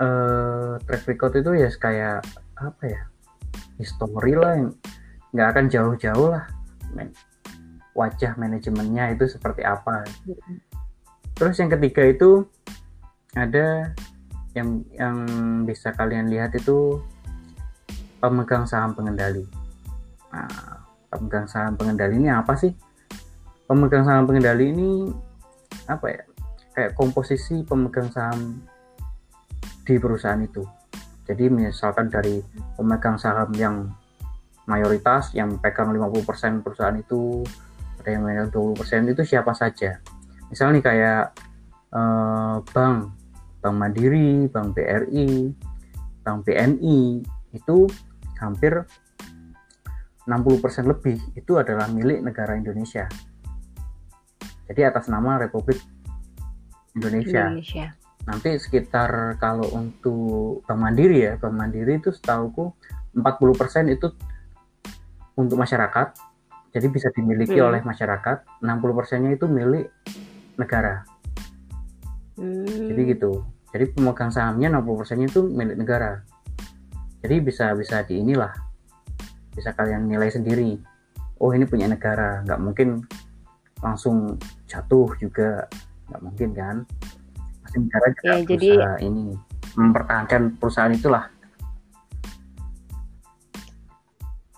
uh, 0.00 0.80
track 0.88 1.04
record 1.04 1.36
itu 1.36 1.52
ya 1.60 1.68
kayak 1.76 2.24
apa 2.56 2.82
ya 2.88 3.02
history 3.76 4.32
lah 4.32 4.56
yang 4.56 4.72
nggak 5.36 5.48
akan 5.52 5.64
jauh-jauh 5.68 6.32
lah 6.32 6.48
wajah 7.96 8.36
manajemennya 8.36 9.16
itu 9.16 9.24
seperti 9.24 9.64
apa. 9.64 10.04
Terus 11.32 11.56
yang 11.56 11.72
ketiga 11.72 12.04
itu 12.04 12.44
ada 13.32 13.96
yang 14.52 14.84
yang 14.92 15.16
bisa 15.64 15.92
kalian 15.96 16.28
lihat 16.28 16.52
itu 16.56 17.00
pemegang 18.20 18.68
saham 18.68 18.92
pengendali. 18.92 19.44
Nah, 20.32 20.80
pemegang 21.12 21.48
saham 21.48 21.76
pengendali 21.76 22.20
ini 22.20 22.28
apa 22.28 22.52
sih? 22.56 22.72
Pemegang 23.64 24.04
saham 24.04 24.28
pengendali 24.28 24.72
ini 24.72 24.90
apa 25.88 26.06
ya? 26.12 26.22
Kayak 26.76 26.92
komposisi 26.96 27.64
pemegang 27.64 28.12
saham 28.12 28.60
di 29.84 29.96
perusahaan 29.96 30.40
itu. 30.40 30.64
Jadi 31.26 31.48
misalkan 31.48 32.08
dari 32.12 32.40
pemegang 32.76 33.18
saham 33.18 33.50
yang 33.56 33.88
mayoritas 34.66 35.30
yang 35.32 35.58
pegang 35.62 35.94
50% 35.94 36.62
perusahaan 36.62 36.98
itu 36.98 37.42
memegang 38.14 38.54
20% 38.54 39.10
itu 39.10 39.22
siapa 39.26 39.50
saja. 39.50 39.98
Misalnya 40.46 40.78
nih 40.78 40.84
kayak 40.86 41.24
eh, 41.90 42.56
bank. 42.70 42.98
Bank 43.58 43.76
Mandiri 43.82 44.46
bank 44.46 44.78
BRI 44.78 45.50
bank 46.22 46.46
BNI 46.46 47.18
itu 47.50 47.90
hampir 48.38 48.86
60% 50.26 50.86
lebih 50.86 51.18
itu 51.34 51.52
adalah 51.58 51.90
milik 51.90 52.22
negara 52.22 52.54
Indonesia. 52.54 53.10
Jadi 54.66 54.80
atas 54.82 55.06
nama 55.06 55.38
Republik 55.38 55.78
Indonesia, 56.98 57.46
Indonesia. 57.46 57.94
nanti 58.26 58.58
sekitar 58.58 59.38
kalau 59.38 59.70
untuk 59.74 60.66
Bank 60.66 60.80
Mandiri 60.82 61.26
ya 61.26 61.38
Bank 61.38 61.54
Mandiri 61.54 62.02
itu 62.02 62.10
setahuku 62.10 62.74
40% 63.14 63.94
itu 63.94 64.10
untuk 65.38 65.56
masyarakat 65.58 66.16
jadi 66.76 66.92
bisa 66.92 67.08
dimiliki 67.16 67.56
hmm. 67.56 67.68
oleh 67.72 67.80
masyarakat 67.80 68.60
60 68.60 68.98
persennya 69.00 69.32
itu 69.32 69.48
milik 69.48 69.88
negara. 70.60 71.08
Hmm. 72.36 72.68
jadi 72.68 73.16
gitu. 73.16 73.48
Jadi 73.72 73.96
pemegang 73.96 74.28
sahamnya 74.28 74.68
60 74.68 75.00
persennya 75.00 75.26
itu 75.32 75.40
milik 75.48 75.80
negara. 75.80 76.20
Jadi 77.24 77.40
bisa 77.40 77.72
bisa 77.72 78.04
di 78.04 78.20
inilah. 78.20 78.52
Bisa 79.56 79.72
kalian 79.72 80.04
nilai 80.04 80.28
sendiri. 80.28 80.76
Oh 81.40 81.48
ini 81.56 81.64
punya 81.64 81.88
negara. 81.88 82.44
Nggak 82.44 82.60
mungkin 82.60 82.88
langsung 83.80 84.36
jatuh 84.68 85.16
juga. 85.16 85.64
Nggak 86.12 86.20
mungkin 86.28 86.48
kan? 86.52 86.76
Pasti 87.64 87.76
negara 87.80 88.06
juga 88.12 88.28
ya, 88.28 88.36
jadi 88.44 88.68
ini 89.00 89.32
mempertahankan 89.80 90.60
perusahaan 90.60 90.92
itulah. 90.92 91.24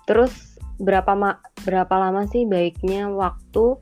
Terus 0.03 0.48
berapa 0.79 1.13
ma 1.19 1.43
berapa 1.67 1.95
lama 1.99 2.25
sih 2.31 2.47
baiknya 2.47 3.11
waktu 3.11 3.79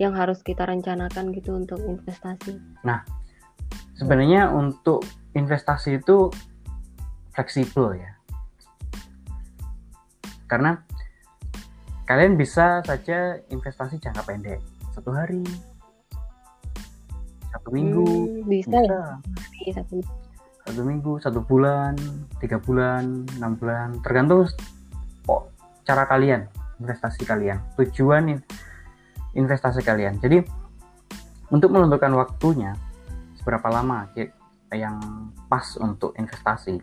yang 0.00 0.16
harus 0.16 0.40
kita 0.40 0.64
rencanakan 0.64 1.32
gitu 1.36 1.56
untuk 1.56 1.80
investasi? 1.80 2.56
Nah, 2.84 3.04
sebenarnya 3.96 4.48
untuk 4.52 5.04
investasi 5.36 6.00
itu 6.00 6.32
fleksibel 7.36 7.96
ya. 8.00 8.12
Karena 10.48 10.74
kalian 12.08 12.34
bisa 12.34 12.82
saja 12.82 13.38
investasi 13.52 14.02
jangka 14.02 14.24
pendek, 14.26 14.60
satu 14.96 15.14
hari, 15.14 15.44
satu 17.54 17.68
minggu, 17.70 18.08
hmm, 18.08 18.48
bisa, 18.50 18.82
bisa. 18.82 19.00
Ya? 19.68 19.72
Satu. 19.78 19.96
satu 20.60 20.80
minggu, 20.86 21.12
satu 21.18 21.40
bulan, 21.42 21.94
tiga 22.38 22.58
bulan, 22.62 23.26
enam 23.38 23.58
bulan, 23.58 23.98
tergantung 24.06 24.46
cara 25.90 26.06
kalian 26.06 26.46
investasi 26.78 27.26
kalian 27.26 27.58
tujuan 27.74 28.38
investasi 29.34 29.82
kalian. 29.82 30.22
Jadi 30.22 30.38
untuk 31.50 31.74
menentukan 31.74 32.14
waktunya 32.14 32.78
seberapa 33.34 33.66
lama 33.66 34.06
yang 34.70 35.02
pas 35.50 35.74
untuk 35.82 36.14
investasi 36.14 36.78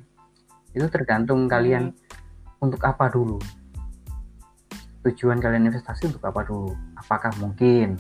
itu 0.76 0.86
tergantung 0.92 1.48
kalian 1.48 1.96
hmm. 1.96 2.64
untuk 2.68 2.84
apa 2.84 3.08
dulu. 3.08 3.40
Tujuan 5.08 5.40
kalian 5.40 5.72
investasi 5.72 6.12
untuk 6.12 6.28
apa 6.28 6.44
dulu? 6.44 6.76
Apakah 7.00 7.32
mungkin 7.40 7.96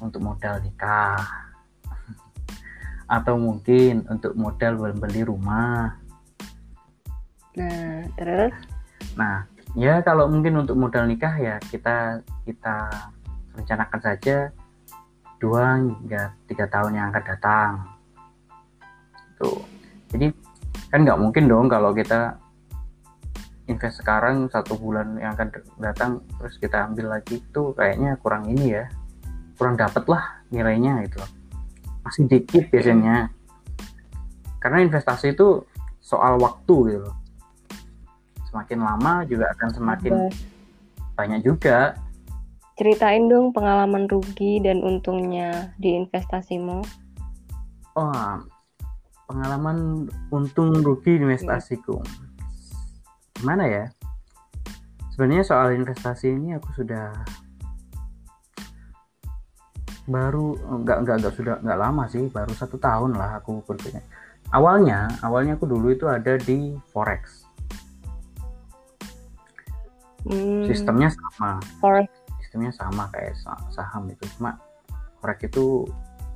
untuk 0.00 0.24
modal 0.24 0.64
nikah? 0.64 1.20
Atau 3.20 3.36
mungkin 3.36 4.08
untuk 4.08 4.32
modal 4.32 4.80
beli 4.96 5.28
rumah? 5.28 5.92
Nah 7.52 8.08
terus? 8.16 8.56
Nah 9.12 9.51
ya 9.72 10.04
kalau 10.04 10.28
mungkin 10.28 10.60
untuk 10.60 10.76
modal 10.76 11.08
nikah 11.08 11.32
ya 11.40 11.56
kita 11.72 12.20
kita 12.44 12.92
rencanakan 13.56 14.00
saja 14.00 14.52
dua 15.40 15.80
hingga 15.80 16.36
tiga 16.46 16.68
tahun 16.68 16.92
yang 16.96 17.06
akan 17.10 17.24
datang. 17.24 17.70
Tuh 19.40 19.64
jadi 20.12 20.30
kan 20.92 21.08
nggak 21.08 21.20
mungkin 21.20 21.48
dong 21.48 21.66
kalau 21.72 21.96
kita 21.96 22.36
invest 23.70 24.04
sekarang 24.04 24.50
satu 24.52 24.76
bulan 24.76 25.16
yang 25.16 25.32
akan 25.32 25.48
datang 25.80 26.10
terus 26.36 26.60
kita 26.60 26.86
ambil 26.86 27.16
lagi. 27.16 27.40
Itu 27.40 27.72
kayaknya 27.72 28.20
kurang 28.20 28.46
ini 28.52 28.76
ya. 28.76 28.86
Kurang 29.56 29.80
dapet 29.80 30.04
lah 30.06 30.44
nilainya 30.52 31.00
itu 31.06 31.18
masih 32.04 32.28
dikit 32.28 32.68
biasanya. 32.68 33.32
Karena 34.62 34.84
investasi 34.84 35.34
itu 35.34 35.64
soal 35.98 36.38
waktu 36.38 36.76
gitu. 36.92 37.02
loh 37.08 37.21
semakin 38.52 38.78
lama 38.84 39.24
juga 39.24 39.48
akan 39.56 39.68
semakin 39.72 40.12
Baik. 40.12 40.34
banyak 41.16 41.40
juga. 41.40 41.96
Ceritain 42.76 43.24
dong 43.32 43.56
pengalaman 43.56 44.04
rugi 44.04 44.60
dan 44.60 44.84
untungnya 44.84 45.72
di 45.80 45.96
investasimu. 45.96 46.84
Oh, 47.96 48.32
pengalaman 49.24 50.08
untung 50.28 50.76
rugi 50.84 51.16
di 51.16 51.24
investasiku. 51.24 51.96
Gimana 53.40 53.64
ya? 53.64 53.84
Sebenarnya 55.16 55.44
soal 55.44 55.76
investasi 55.76 56.32
ini 56.32 56.56
aku 56.56 56.72
sudah 56.76 57.12
baru 60.08 60.58
nggak 60.82 60.98
nggak 61.06 61.16
nggak 61.22 61.34
sudah 61.38 61.54
nggak 61.62 61.78
lama 61.78 62.04
sih 62.10 62.26
baru 62.26 62.50
satu 62.58 62.74
tahun 62.74 63.14
lah 63.14 63.38
aku 63.38 63.62
berpikir 63.62 64.02
awalnya 64.50 65.06
awalnya 65.22 65.54
aku 65.54 65.70
dulu 65.70 65.94
itu 65.94 66.10
ada 66.10 66.34
di 66.42 66.74
forex 66.90 67.46
Hmm. 70.26 70.64
Sistemnya 70.66 71.08
sama. 71.10 71.58
Forex. 71.82 72.08
Sistemnya 72.42 72.72
sama 72.74 73.08
kayak 73.10 73.34
saham 73.72 74.06
itu. 74.12 74.24
Cuma 74.38 74.58
forex 75.22 75.38
itu 75.46 75.86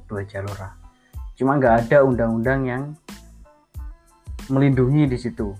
dua 0.06 0.22
jalur 0.22 0.54
lah 0.54 0.72
cuma 1.36 1.58
nggak 1.58 1.90
ada 1.90 2.06
undang-undang 2.06 2.60
yang 2.64 2.82
melindungi 4.48 5.10
di 5.10 5.18
situ 5.18 5.52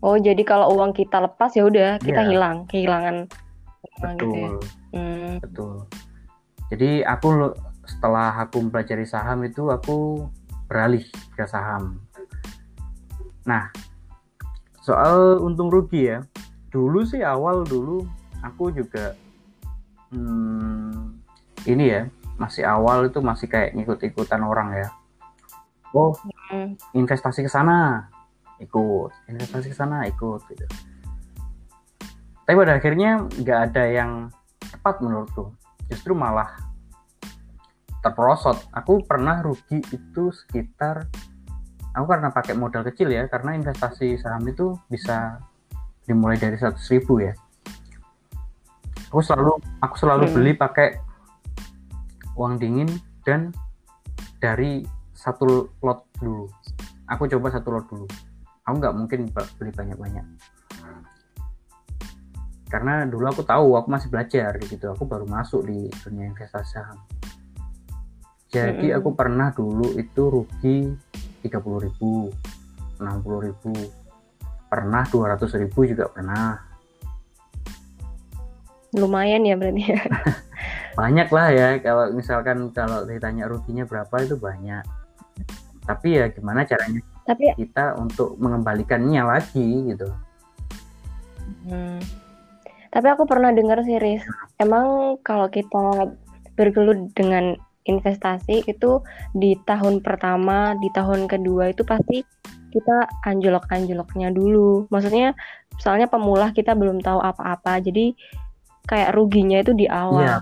oh 0.00 0.16
jadi 0.16 0.40
kalau 0.46 0.72
uang 0.78 0.94
kita 0.94 1.18
lepas 1.18 1.52
ya 1.58 1.66
udah 1.66 1.98
kita 1.98 2.22
Iya. 2.24 2.30
hilang 2.30 2.56
kehilangan 2.70 3.16
betul 4.00 4.14
gitu 4.22 4.36
ya 4.38 4.50
Hmm, 4.96 5.42
betul 5.42 5.74
jadi 6.72 7.04
aku 7.04 7.52
setelah 7.84 8.32
aku 8.38 8.64
mempelajari 8.64 9.04
saham 9.04 9.44
itu 9.44 9.68
aku 9.68 10.24
beralih 10.70 11.04
ke 11.36 11.44
saham 11.44 12.00
nah 13.44 13.68
soal 14.86 15.42
untung 15.42 15.66
rugi 15.66 16.14
ya. 16.14 16.22
Dulu 16.70 17.02
sih 17.02 17.26
awal 17.26 17.66
dulu 17.66 18.06
aku 18.38 18.70
juga 18.70 19.18
hmm, 20.14 21.18
ini 21.66 21.84
ya 21.90 22.06
masih 22.38 22.62
awal 22.62 23.10
itu 23.10 23.18
masih 23.18 23.50
kayak 23.50 23.74
ngikut-ikutan 23.74 24.46
orang 24.46 24.78
ya. 24.78 24.88
Oh. 25.90 26.14
Hmm. 26.46 26.78
investasi 26.94 27.42
ke 27.42 27.50
sana 27.50 28.06
ikut. 28.62 29.10
Investasi 29.26 29.74
ke 29.74 29.76
sana 29.76 30.06
ikut 30.06 30.46
gitu. 30.46 30.66
Tapi 32.46 32.54
pada 32.54 32.78
akhirnya 32.78 33.26
nggak 33.26 33.60
ada 33.72 33.84
yang 33.90 34.30
tepat 34.62 35.02
menurutku. 35.02 35.50
Justru 35.90 36.14
malah 36.14 36.54
terperosot. 38.06 38.70
Aku 38.70 39.02
pernah 39.02 39.42
rugi 39.42 39.82
itu 39.90 40.30
sekitar 40.30 41.10
aku 41.96 42.04
karena 42.12 42.28
pakai 42.28 42.52
modal 42.52 42.84
kecil 42.84 43.08
ya 43.08 43.24
karena 43.26 43.56
investasi 43.56 44.20
saham 44.20 44.44
itu 44.44 44.76
bisa 44.92 45.40
dimulai 46.04 46.36
dari 46.36 46.60
100.000 46.60 46.76
ribu 46.92 47.24
ya. 47.24 47.32
Aku 49.08 49.24
selalu 49.24 49.56
aku 49.80 49.94
selalu 49.96 50.24
Hmm. 50.28 50.34
beli 50.36 50.52
pakai 50.52 50.88
uang 52.36 52.60
dingin 52.60 52.90
dan 53.24 53.48
dari 54.36 54.84
satu 55.16 55.72
lot 55.80 56.04
dulu. 56.20 56.44
Aku 57.08 57.24
coba 57.32 57.48
satu 57.48 57.68
lot 57.72 57.88
dulu. 57.88 58.06
Aku 58.68 58.76
nggak 58.76 58.94
mungkin 58.94 59.32
beli 59.32 59.72
banyak-banyak. 59.72 60.26
Karena 62.66 63.06
dulu 63.08 63.24
aku 63.30 63.42
tahu 63.46 63.78
aku 63.78 63.88
masih 63.88 64.10
belajar 64.12 64.52
gitu. 64.60 64.92
Aku 64.92 65.08
baru 65.08 65.24
masuk 65.24 65.64
di 65.64 65.88
dunia 66.04 66.28
investasi 66.28 66.76
saham. 66.76 66.98
Jadi 68.50 68.90
Mm-mm. 68.90 68.98
aku 69.00 69.10
pernah 69.14 69.50
dulu 69.54 69.96
itu 69.96 70.22
rugi 70.28 70.92
30.000 71.46 71.86
ribu 71.86 72.30
60 72.98 73.46
ribu. 73.46 73.72
Pernah 74.66 75.02
200 75.06 75.60
ribu 75.62 75.78
juga 75.86 76.10
pernah. 76.10 76.58
Lumayan 78.96 79.44
ya 79.44 79.54
berarti 79.54 79.84
ya. 79.94 80.02
Banyak 81.00 81.28
lah 81.28 81.48
ya 81.52 81.68
kalau 81.84 82.08
misalkan 82.16 82.72
kalau 82.72 83.04
ditanya 83.04 83.44
ruginya 83.44 83.84
berapa 83.84 84.16
itu 84.24 84.40
banyak. 84.40 84.80
Tapi 85.84 86.08
ya 86.16 86.32
gimana 86.32 86.64
caranya 86.64 87.04
tapi 87.28 87.52
kita 87.52 87.98
untuk 88.00 88.40
mengembalikannya 88.40 89.20
lagi 89.20 89.92
gitu. 89.92 90.08
Hmm. 91.68 92.00
Tapi 92.94 93.06
aku 93.12 93.28
pernah 93.28 93.52
dengar 93.52 93.82
sih, 93.84 94.00
Riz. 94.00 94.24
Emang 94.56 95.18
kalau 95.20 95.52
kita 95.52 96.16
bergelut 96.56 97.12
dengan 97.12 97.60
investasi 97.86 98.66
itu 98.66 99.00
di 99.32 99.54
tahun 99.64 100.02
pertama, 100.02 100.74
di 100.78 100.90
tahun 100.90 101.30
kedua 101.30 101.70
itu 101.70 101.86
pasti 101.86 102.26
kita 102.74 103.08
anjlok-anjloknya 103.24 104.34
dulu. 104.34 104.90
Maksudnya, 104.92 105.32
misalnya 105.72 106.06
pemula 106.10 106.50
kita 106.52 106.74
belum 106.74 107.00
tahu 107.00 107.22
apa-apa, 107.22 107.80
jadi 107.80 108.12
kayak 108.86 109.14
ruginya 109.14 109.62
itu 109.62 109.72
di 109.72 109.86
awal. 109.86 110.22
Iya. 110.22 110.38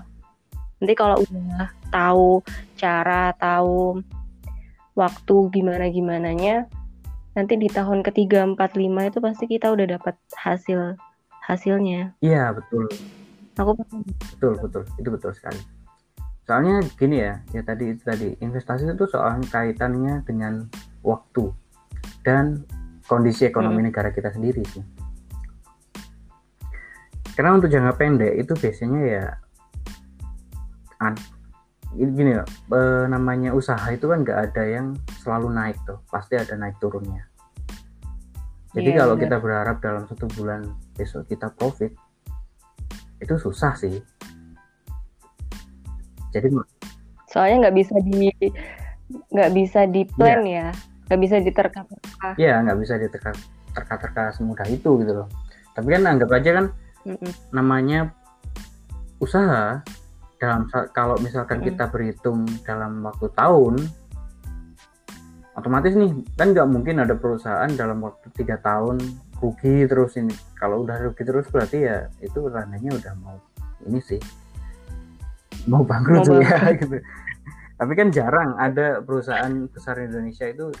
Nanti 0.81 0.93
kalau 0.93 1.17
udah 1.23 1.69
tahu 1.93 2.29
cara, 2.75 3.31
tahu 3.39 4.03
waktu 4.97 5.35
gimana-gimananya, 5.55 6.67
nanti 7.37 7.53
di 7.55 7.71
tahun 7.71 8.03
ketiga, 8.03 8.43
empat, 8.43 8.75
lima 8.75 9.07
itu 9.07 9.23
pasti 9.23 9.47
kita 9.47 9.71
udah 9.71 9.97
dapat 9.97 10.15
hasil 10.35 10.99
hasilnya. 11.45 12.17
iya 12.25 12.49
betul 12.49 12.89
Aku 13.55 13.71
betul 13.77 14.57
betul 14.59 14.83
itu 14.99 15.09
betul 15.13 15.31
sekali 15.31 15.61
soalnya 16.45 16.85
gini 16.93 17.17
ya 17.25 17.41
ya 17.51 17.61
tadi 17.65 17.97
itu 17.97 18.01
tadi 18.05 18.37
investasi 18.37 18.85
itu 18.85 19.05
soal 19.09 19.41
kaitannya 19.49 20.21
dengan 20.29 20.69
waktu 21.01 21.49
dan 22.21 22.61
kondisi 23.09 23.45
ekonomi 23.49 23.81
negara 23.85 24.13
kita 24.13 24.33
sendiri 24.33 24.61
sih. 24.65 24.85
Karena 27.33 27.57
untuk 27.57 27.67
jangka 27.67 27.93
pendek 27.99 28.33
itu 28.39 28.53
biasanya 28.55 29.01
ya 29.03 29.25
ad- 31.01 31.33
gini 31.95 32.31
ya 32.37 32.43
eh, 32.47 33.05
namanya 33.09 33.51
usaha 33.51 33.83
itu 33.91 34.05
kan 34.07 34.21
nggak 34.23 34.39
ada 34.51 34.63
yang 34.63 34.87
selalu 35.21 35.49
naik 35.51 35.77
tuh 35.83 35.99
pasti 36.13 36.37
ada 36.37 36.53
naik 36.55 36.77
turunnya. 36.79 37.25
Jadi 38.75 38.91
Iya, 38.91 39.07
kalau 39.07 39.15
benar. 39.15 39.23
kita 39.23 39.37
berharap 39.39 39.77
dalam 39.79 40.03
satu 40.05 40.27
bulan 40.35 40.61
besok 40.99 41.31
kita 41.31 41.47
profit 41.51 41.95
itu 43.23 43.35
susah 43.39 43.73
sih 43.79 44.03
jadi 46.35 46.51
soalnya 47.31 47.67
nggak 47.67 47.75
bisa 47.75 47.95
di 48.03 48.31
nggak 49.05 49.51
bisa 49.53 49.79
di 49.85 50.01
plan 50.07 50.41
ya. 50.43 50.69
Nggak 51.05 51.19
bisa 51.21 51.35
diterka-terka. 51.37 52.29
Ya 52.41 52.59
nggak 52.63 52.77
bisa 52.81 52.93
diterka 52.97 53.31
terka-terka 53.75 54.33
semudah 54.33 54.65
itu 54.71 54.89
gitu 55.03 55.11
loh. 55.23 55.27
Tapi 55.75 55.87
kan 55.91 56.03
anggap 56.07 56.29
aja 56.31 56.49
kan 56.63 56.65
Mm-mm. 57.05 57.31
namanya 57.53 58.09
usaha 59.21 59.83
dalam 60.41 60.65
kalau 60.95 61.19
misalkan 61.21 61.61
Mm-mm. 61.61 61.67
kita 61.75 61.85
berhitung 61.91 62.47
dalam 62.65 63.03
waktu 63.05 63.29
tahun 63.35 63.77
otomatis 65.55 65.95
nih 65.95 66.11
kan 66.35 66.51
nggak 66.51 66.67
mungkin 66.67 66.99
ada 66.99 67.15
perusahaan 67.15 67.69
dalam 67.75 68.03
waktu 68.03 68.27
tiga 68.33 68.57
tahun 68.63 68.97
rugi 69.37 69.85
terus 69.85 70.17
ini. 70.17 70.33
Kalau 70.57 70.87
udah 70.87 70.97
rugi 71.03 71.21
terus 71.21 71.45
berarti 71.51 71.85
ya 71.85 72.09
itu 72.23 72.49
tandanya 72.49 72.95
udah 72.95 73.13
mau 73.21 73.37
ini 73.85 74.01
sih 74.01 74.44
mau 75.65 75.81
bangkrut 75.85 76.25
Mau 76.29 76.41
ya 76.41 76.71
gitu. 76.81 76.97
Tapi 77.75 77.91
kan 77.97 78.07
jarang 78.13 78.55
ada 78.55 79.03
perusahaan 79.03 79.51
besar 79.67 79.99
di 79.99 80.07
Indonesia 80.07 80.47
itu 80.47 80.71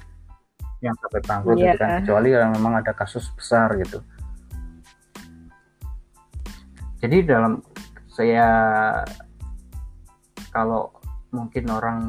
yang 0.79 0.95
sampai 1.01 1.21
bangkrut 1.25 1.57
Iya. 1.59 1.73
gitu 1.75 1.77
kan. 1.81 1.89
Kecuali 2.03 2.29
kalau 2.31 2.49
memang 2.55 2.73
ada 2.79 2.91
kasus 2.95 3.25
besar 3.35 3.75
gitu. 3.81 3.99
Jadi 7.03 7.17
dalam 7.27 7.59
saya 8.09 8.47
kalau 10.49 10.89
mungkin 11.35 11.67
orang 11.67 11.99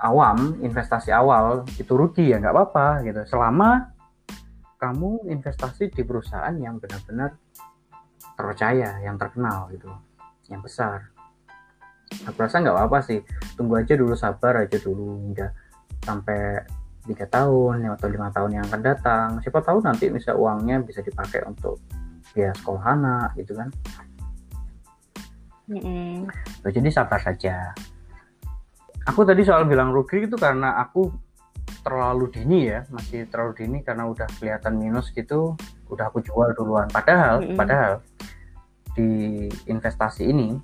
awam 0.00 0.56
investasi 0.64 1.12
awal 1.12 1.68
itu 1.76 1.92
rugi 1.92 2.32
ya 2.32 2.40
nggak 2.40 2.54
apa-apa 2.56 3.04
gitu. 3.04 3.20
Selama 3.28 3.92
kamu 4.80 5.28
investasi 5.28 5.92
di 5.92 6.02
perusahaan 6.04 6.52
yang 6.56 6.80
benar-benar 6.80 7.36
terpercaya 8.34 8.98
yang 9.00 9.16
terkenal 9.16 9.70
gitu 9.70 9.88
yang 10.48 10.60
besar 10.60 11.12
aku 12.28 12.36
rasa 12.38 12.60
nggak 12.62 12.76
apa-apa 12.76 12.98
sih 13.04 13.20
tunggu 13.58 13.80
aja 13.80 13.94
dulu 13.96 14.14
sabar 14.14 14.64
aja 14.64 14.76
dulu 14.78 15.18
hingga 15.28 15.50
sampai 16.04 16.62
tiga 17.04 17.28
tahun 17.28 17.84
atau 17.84 18.08
lima 18.08 18.28
tahun 18.32 18.60
yang 18.60 18.64
akan 18.68 18.80
datang 18.80 19.28
siapa 19.44 19.60
tahu 19.60 19.84
nanti 19.84 20.08
bisa 20.08 20.32
uangnya 20.32 20.80
bisa 20.80 21.04
dipakai 21.04 21.44
untuk 21.44 21.80
ya 22.32 22.52
sekolah 22.56 22.84
anak 22.96 23.36
gitu 23.36 23.52
kan 23.56 23.68
Mm-mm. 25.64 26.28
Loh, 26.60 26.72
jadi 26.72 26.88
sabar 26.92 27.16
saja. 27.24 27.72
Aku 29.08 29.24
tadi 29.24 29.44
soal 29.44 29.64
bilang 29.64 29.92
rugi 29.92 30.28
itu 30.28 30.36
karena 30.36 30.76
aku 30.80 31.08
terlalu 31.84 32.32
dini 32.32 32.68
ya, 32.68 32.84
masih 32.92 33.28
terlalu 33.28 33.64
dini 33.64 33.78
karena 33.80 34.08
udah 34.08 34.28
kelihatan 34.40 34.76
minus 34.76 35.12
gitu, 35.12 35.56
udah 35.88 36.08
aku 36.08 36.20
jual 36.24 36.52
duluan. 36.56 36.88
Padahal, 36.88 37.40
Mm-mm. 37.40 37.56
padahal 37.56 38.00
di 38.94 39.46
investasi 39.66 40.30
ini, 40.30 40.54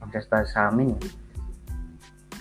investasi 0.00 0.48
saham 0.50 0.80
ini, 0.80 0.96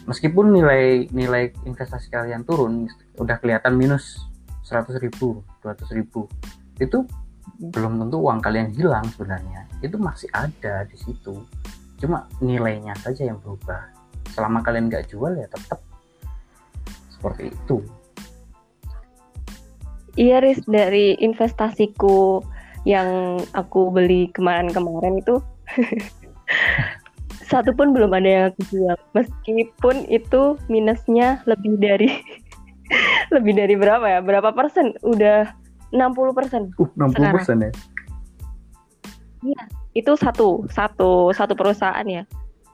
meskipun 0.08 0.52
nilai 0.52 1.08
nilai 1.12 1.52
investasi 1.68 2.12
kalian 2.12 2.44
turun, 2.44 2.88
udah 3.20 3.40
kelihatan 3.40 3.76
minus 3.76 4.24
100 4.68 5.00
ribu, 5.04 5.44
200 5.64 5.96
ribu, 5.96 6.28
itu 6.80 7.04
belum 7.60 8.00
tentu 8.02 8.18
uang 8.20 8.40
kalian 8.40 8.72
hilang 8.74 9.06
sebenarnya. 9.14 9.68
Itu 9.84 10.00
masih 10.00 10.32
ada 10.32 10.88
di 10.88 10.98
situ. 10.98 11.44
Cuma 12.00 12.28
nilainya 12.44 12.96
saja 13.00 13.28
yang 13.28 13.40
berubah. 13.40 13.92
Selama 14.34 14.66
kalian 14.66 14.90
nggak 14.90 15.14
jual 15.14 15.36
ya 15.38 15.48
tetap 15.48 15.80
seperti 17.12 17.54
itu. 17.54 17.78
Iya, 20.14 20.46
Riz, 20.46 20.62
dari 20.70 21.18
investasiku 21.18 22.46
yang 22.84 23.40
aku 23.56 23.92
beli 23.92 24.28
kemarin-kemarin 24.36 25.20
itu 25.20 25.40
satu 27.52 27.72
pun 27.76 27.92
belum 27.92 28.12
ada 28.16 28.30
yang 28.30 28.46
aku 28.52 28.62
jual. 28.72 28.98
Meskipun 29.16 30.08
itu 30.08 30.58
minusnya 30.68 31.44
lebih 31.48 31.80
dari 31.80 32.10
lebih 33.36 33.54
dari 33.56 33.76
berapa 33.76 34.06
ya? 34.08 34.20
Berapa 34.20 34.52
persen? 34.56 34.96
Udah 35.04 35.52
60 35.94 36.38
persen. 36.38 36.62
uh 36.82 36.90
60 36.98 37.36
persen 37.36 37.58
ya 37.62 37.72
Itu 39.94 40.18
satu, 40.18 40.66
satu, 40.72 41.30
satu 41.36 41.54
perusahaan 41.54 42.08
ya. 42.08 42.24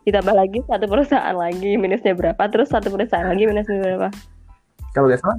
ditambah 0.07 0.31
lagi 0.31 0.63
satu 0.65 0.89
perusahaan 0.89 1.37
lagi 1.37 1.77
minusnya 1.77 2.17
berapa 2.17 2.39
terus 2.49 2.73
satu 2.73 2.89
perusahaan 2.89 3.29
lagi 3.29 3.45
minusnya 3.45 3.77
berapa 3.77 4.07
kalau 4.95 5.05
nggak 5.05 5.21
salah 5.21 5.37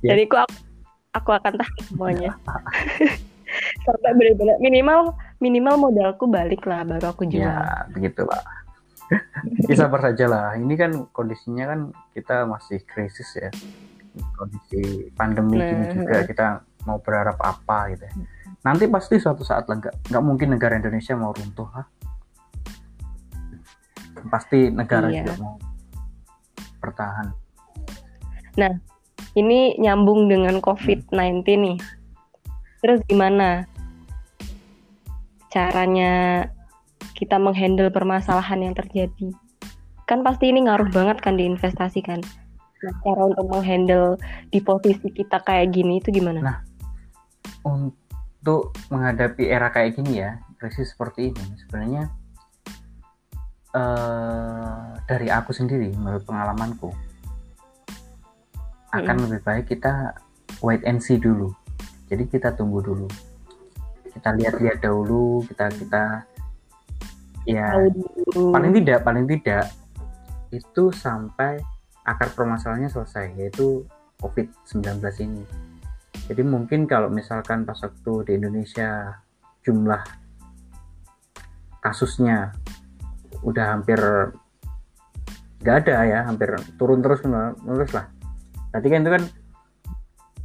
ya. 0.00 0.14
jadi 0.14 0.24
aku 0.24 0.36
aku 1.12 1.30
akan 1.36 1.52
tahu 1.60 1.78
semuanya 1.92 2.32
sampai 3.84 4.12
benar-benar 4.16 4.56
minimal 4.58 5.14
minimal 5.38 5.74
modalku 5.90 6.26
balik 6.30 6.64
lah 6.64 6.82
baru 6.86 7.12
aku 7.12 7.28
jual. 7.28 7.44
Ya 7.44 7.86
begitu 7.92 8.24
lah 8.26 8.42
ya 9.68 9.76
sabar 9.76 10.00
saja 10.00 10.24
lah. 10.26 10.46
Ini 10.56 10.74
kan 10.80 10.92
kondisinya 11.12 11.64
kan 11.68 11.80
kita 12.16 12.48
masih 12.48 12.80
krisis 12.88 13.28
ya. 13.36 13.50
Kondisi 14.38 15.10
pandemi 15.12 15.58
nah, 15.58 15.68
ini 15.68 15.84
juga 15.92 16.16
kita 16.24 16.46
mau 16.84 17.00
berharap 17.00 17.40
apa 17.40 17.96
gitu 17.96 18.04
ya. 18.04 18.14
nanti 18.64 18.88
pasti 18.88 19.20
suatu 19.20 19.44
saat 19.44 19.68
lah 19.68 19.76
nggak 19.80 20.08
nggak 20.08 20.24
mungkin 20.24 20.48
negara 20.56 20.76
Indonesia 20.76 21.12
mau 21.16 21.32
runtuh 21.32 21.68
ha? 21.72 21.82
pasti 24.32 24.72
negara 24.72 25.12
iya. 25.12 25.20
juga 25.24 25.34
mau 25.40 25.56
bertahan. 26.80 27.28
Nah 28.56 28.72
ini 29.36 29.76
nyambung 29.80 30.28
dengan 30.28 30.60
COVID-19 30.60 31.44
nih 31.44 31.76
terus 32.84 33.00
gimana? 33.08 33.64
Caranya 35.48 36.44
kita 37.16 37.40
menghandle 37.40 37.88
permasalahan 37.88 38.68
yang 38.68 38.74
terjadi. 38.76 39.32
Kan 40.04 40.20
pasti 40.20 40.52
ini 40.52 40.68
ngaruh 40.68 40.92
banget 40.92 41.24
kan 41.24 41.40
di 41.40 41.48
investasi 41.48 42.04
kan? 42.04 42.20
Nah, 42.84 42.94
cara 43.00 43.24
untuk 43.24 43.48
menghandle 43.48 44.20
di 44.52 44.60
posisi 44.60 45.08
kita 45.08 45.40
kayak 45.40 45.72
gini 45.72 46.04
itu 46.04 46.12
gimana? 46.12 46.44
Nah 46.44 46.74
untuk 47.64 48.76
menghadapi 48.92 49.48
era 49.48 49.72
kayak 49.72 49.96
gini 49.96 50.20
ya 50.20 50.38
krisis 50.60 50.92
seperti 50.92 51.32
ini 51.32 51.44
sebenarnya 51.64 52.12
uh, 53.72 55.00
dari 55.08 55.32
aku 55.32 55.56
sendiri 55.56 55.88
menurut 55.96 56.22
pengalamanku 56.28 56.92
akan 58.94 59.16
lebih 59.26 59.40
baik 59.42 59.66
kita 59.72 60.14
wait 60.62 60.84
and 60.86 61.00
see 61.00 61.18
dulu 61.18 61.50
jadi 62.10 62.24
kita 62.28 62.48
tunggu 62.54 62.80
dulu 62.84 63.08
kita 64.14 64.30
lihat-lihat 64.36 64.78
dahulu 64.84 65.42
kita 65.50 65.68
kita 65.74 66.02
ya 67.44 67.74
paling 68.32 68.72
tidak 68.72 68.98
paling 69.04 69.26
tidak 69.26 69.68
itu 70.54 70.94
sampai 70.94 71.58
akar 72.04 72.30
permasalahannya 72.36 72.92
selesai 72.92 73.34
yaitu 73.40 73.82
COVID-19 74.20 75.02
ini. 75.24 75.44
Jadi 76.24 76.42
mungkin 76.46 76.88
kalau 76.88 77.10
misalkan 77.12 77.68
pas 77.68 77.76
waktu 77.82 78.12
di 78.28 78.32
Indonesia 78.40 79.20
jumlah 79.64 80.00
kasusnya 81.84 82.56
udah 83.44 83.76
hampir 83.76 84.00
nggak 85.60 85.76
ada 85.84 85.96
ya, 86.04 86.20
hampir 86.24 86.56
turun 86.80 87.04
terus 87.04 87.20
menerus 87.24 87.92
lah. 87.92 88.08
Tadi 88.72 88.86
kan 88.88 89.04
itu 89.04 89.12
kan 89.12 89.24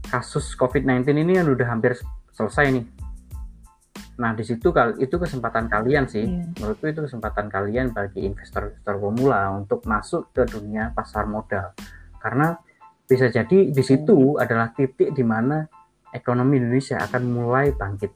kasus 0.09 0.57
COVID-19 0.57 1.05
ini 1.13 1.37
kan 1.37 1.47
udah 1.47 1.67
hampir 1.69 1.93
selesai 2.33 2.73
nih 2.73 2.85
Nah, 4.19 4.35
di 4.35 4.43
situ 4.43 4.75
itu 4.99 5.15
kesempatan 5.15 5.71
kalian 5.71 6.03
sih. 6.11 6.27
Yeah. 6.27 6.51
Menurutku 6.59 6.91
itu 6.91 7.01
kesempatan 7.07 7.47
kalian 7.47 7.95
bagi 7.95 8.27
investor-investor 8.27 8.99
pemula 8.99 9.47
untuk 9.55 9.79
masuk 9.87 10.35
ke 10.35 10.43
dunia 10.43 10.91
pasar 10.91 11.23
modal. 11.23 11.71
Karena 12.19 12.51
bisa 13.07 13.31
jadi 13.31 13.71
di 13.71 13.83
situ 13.83 14.35
yeah. 14.35 14.43
adalah 14.43 14.75
titik 14.75 15.15
di 15.15 15.23
mana 15.23 15.63
ekonomi 16.11 16.59
Indonesia 16.59 16.99
akan 16.99 17.23
mulai 17.31 17.71
bangkit. 17.71 18.11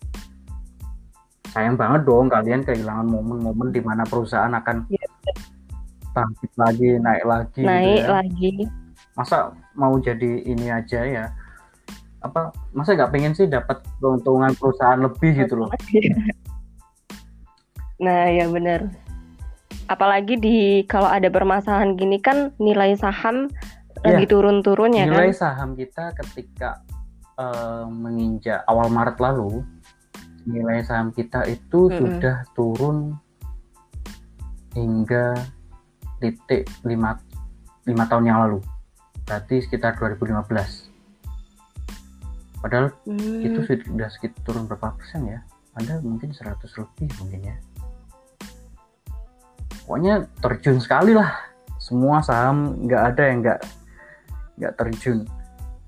Sayang 1.55 1.79
banget 1.79 2.03
dong 2.03 2.27
kalian 2.27 2.67
kehilangan 2.67 3.07
momen-momen 3.07 3.71
di 3.71 3.79
mana 3.79 4.03
perusahaan 4.03 4.51
akan 4.51 4.83
yeah. 4.91 5.07
bangkit 6.11 6.51
lagi, 6.59 6.89
naik 6.99 7.23
lagi. 7.23 7.63
Gitu 7.63 7.69
naik 7.71 7.87
gitu 7.87 8.03
ya. 8.03 8.11
lagi. 8.11 8.53
Masa 9.15 9.37
mau 9.79 9.95
jadi 10.03 10.51
ini 10.51 10.67
aja 10.67 10.99
ya? 11.07 11.25
Apa 12.23 12.55
masa 12.71 12.95
nggak 12.95 13.11
pengen 13.11 13.35
sih 13.35 13.51
dapat 13.51 13.83
keuntungan 13.99 14.55
perusahaan 14.55 14.99
lebih 14.99 15.43
gitu 15.43 15.59
loh. 15.59 15.69
Nah 18.03 18.27
ya 18.27 18.51
benar. 18.51 18.91
Apalagi 19.87 20.35
di 20.35 20.83
kalau 20.91 21.07
ada 21.07 21.31
permasalahan 21.31 21.95
gini 21.95 22.19
kan 22.19 22.51
nilai 22.59 22.99
saham 22.99 23.47
ya, 24.03 24.11
lagi 24.11 24.27
turun-turun 24.27 24.91
ya 24.91 25.07
nilai 25.07 25.31
kan? 25.31 25.39
saham 25.39 25.69
kita 25.79 26.11
ketika 26.19 26.83
uh, 27.39 27.87
menginjak 27.87 28.59
awal 28.67 28.91
Maret 28.91 29.23
lalu 29.23 29.63
nilai 30.43 30.83
saham 30.83 31.15
kita 31.15 31.47
itu 31.47 31.87
mm 31.87 31.91
-hmm. 31.95 31.99
sudah 31.99 32.37
turun 32.51 33.15
hingga 34.75 35.39
titik 36.19 36.67
lima 36.83 37.15
lima 37.87 38.03
tahun 38.11 38.27
yang 38.27 38.39
lalu. 38.43 38.59
Berarti 39.23 39.63
sekitar 39.63 39.95
2015 39.95 40.92
Padahal 42.63 42.95
hmm. 43.03 43.43
itu 43.43 43.59
sudah 43.67 44.07
sekitar 44.07 44.39
turun 44.47 44.63
berapa 44.71 44.95
persen 44.95 45.27
ya? 45.27 45.43
Ada 45.75 45.99
mungkin 45.99 46.31
100 46.31 46.63
lebih 46.63 47.11
mungkin 47.19 47.41
ya. 47.43 47.55
Pokoknya 49.83 50.23
terjun 50.39 50.79
sekali 50.79 51.11
lah. 51.11 51.51
Semua 51.75 52.23
saham 52.23 52.87
nggak 52.87 53.03
ada 53.03 53.23
yang 53.27 53.37
nggak 53.43 53.59
nggak 54.63 54.73
terjun. 54.79 55.27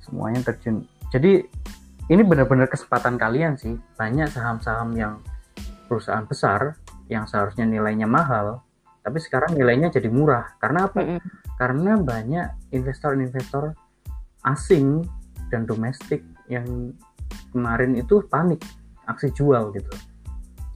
Semuanya 0.04 0.44
terjun. 0.44 0.84
Jadi 1.16 1.48
ini 2.12 2.22
benar-benar 2.28 2.68
kesempatan 2.68 3.16
kalian 3.16 3.56
sih. 3.56 3.80
Banyak 3.96 4.36
saham-saham 4.36 4.92
yang 5.00 5.24
perusahaan 5.88 6.28
besar 6.28 6.76
yang 7.08 7.24
seharusnya 7.24 7.64
nilainya 7.64 8.10
mahal, 8.10 8.66
tapi 9.00 9.22
sekarang 9.24 9.56
nilainya 9.56 9.94
jadi 9.96 10.12
murah. 10.12 10.60
Karena 10.60 10.92
apa? 10.92 11.00
-hmm. 11.00 11.20
Karena 11.56 11.96
banyak 11.96 12.76
investor-investor 12.76 13.72
asing 14.44 15.08
dan 15.48 15.64
domestik 15.64 16.35
yang 16.52 16.94
kemarin 17.52 17.96
itu 17.98 18.22
panik 18.28 18.62
aksi 19.06 19.32
jual 19.32 19.72
gitu. 19.74 19.92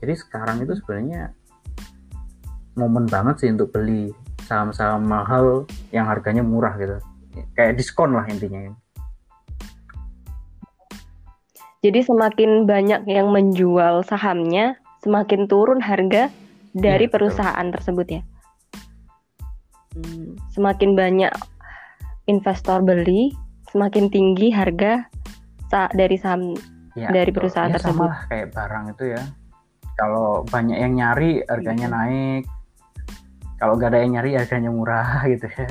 Jadi 0.00 0.14
sekarang 0.16 0.64
itu 0.64 0.72
sebenarnya 0.80 1.34
momen 2.78 3.04
banget 3.04 3.44
sih 3.44 3.50
untuk 3.52 3.74
beli 3.74 4.14
saham-saham 4.48 5.04
mahal 5.04 5.68
yang 5.92 6.08
harganya 6.08 6.40
murah 6.40 6.74
gitu. 6.80 6.96
Kayak 7.54 7.76
diskon 7.76 8.16
lah 8.16 8.24
intinya. 8.26 8.72
Jadi 11.80 12.00
semakin 12.04 12.68
banyak 12.68 13.08
yang 13.08 13.32
menjual 13.32 14.04
sahamnya 14.04 14.76
semakin 15.00 15.48
turun 15.48 15.80
harga 15.80 16.28
dari 16.76 17.08
ya, 17.08 17.12
perusahaan 17.12 17.66
betul. 17.66 17.74
tersebut 17.80 18.06
ya. 18.20 18.22
Hmm, 19.96 20.38
semakin 20.54 20.94
banyak 20.94 21.32
investor 22.30 22.78
beli 22.84 23.34
semakin 23.74 24.06
tinggi 24.06 24.54
harga 24.54 25.09
dari 25.70 26.16
saham 26.18 26.58
ya, 26.98 27.08
dari 27.10 27.30
perusahaan 27.30 27.70
ya, 27.70 27.78
tersebut. 27.78 28.08
Sama 28.10 28.26
kayak 28.26 28.48
barang 28.54 28.84
itu 28.96 29.04
ya. 29.14 29.22
Kalau 29.94 30.42
banyak 30.48 30.78
yang 30.80 30.92
nyari 30.96 31.44
harganya 31.46 31.86
hmm. 31.90 31.96
naik. 31.96 32.44
Kalau 33.60 33.76
gak 33.76 33.92
ada 33.92 34.00
yang 34.00 34.16
nyari 34.16 34.30
harganya 34.40 34.70
murah 34.72 35.20
gitu 35.32 35.46
ya. 35.46 35.68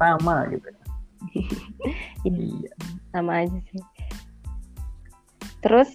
Sama 0.00 0.48
gitu. 0.48 0.68
iya. 2.28 2.40
iya. 2.66 2.72
Sama 3.12 3.44
aja 3.44 3.58
sih. 3.68 3.82
Terus 5.60 5.90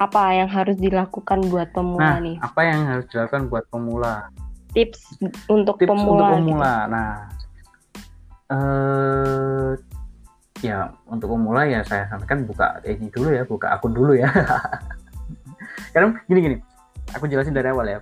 apa 0.00 0.32
yang 0.32 0.48
harus 0.48 0.80
dilakukan 0.80 1.44
buat 1.52 1.70
pemula 1.76 2.16
nah, 2.16 2.18
nih? 2.18 2.36
Apa 2.40 2.60
yang 2.66 2.80
harus 2.88 3.06
dilakukan 3.12 3.52
buat 3.52 3.64
pemula? 3.70 4.32
Tips 4.74 5.20
untuk 5.46 5.76
Tips 5.78 5.92
pemula. 5.92 6.34
untuk 6.34 6.50
pemula. 6.50 6.74
Gitu. 6.82 6.90
Nah, 6.90 7.12
eh 8.50 9.89
ya 10.60 10.92
untuk 11.08 11.32
pemula 11.32 11.64
ya 11.66 11.80
saya 11.84 12.08
sampaikan 12.08 12.44
buka 12.44 12.80
ini 12.84 13.08
dulu 13.08 13.28
ya 13.32 13.42
buka 13.44 13.72
akun 13.74 13.92
dulu 13.92 14.16
ya. 14.16 14.28
Karena 15.92 16.14
gini 16.28 16.40
gini. 16.40 16.56
Aku 17.16 17.26
jelasin 17.26 17.56
dari 17.56 17.68
awal 17.72 17.86
ya. 17.90 18.00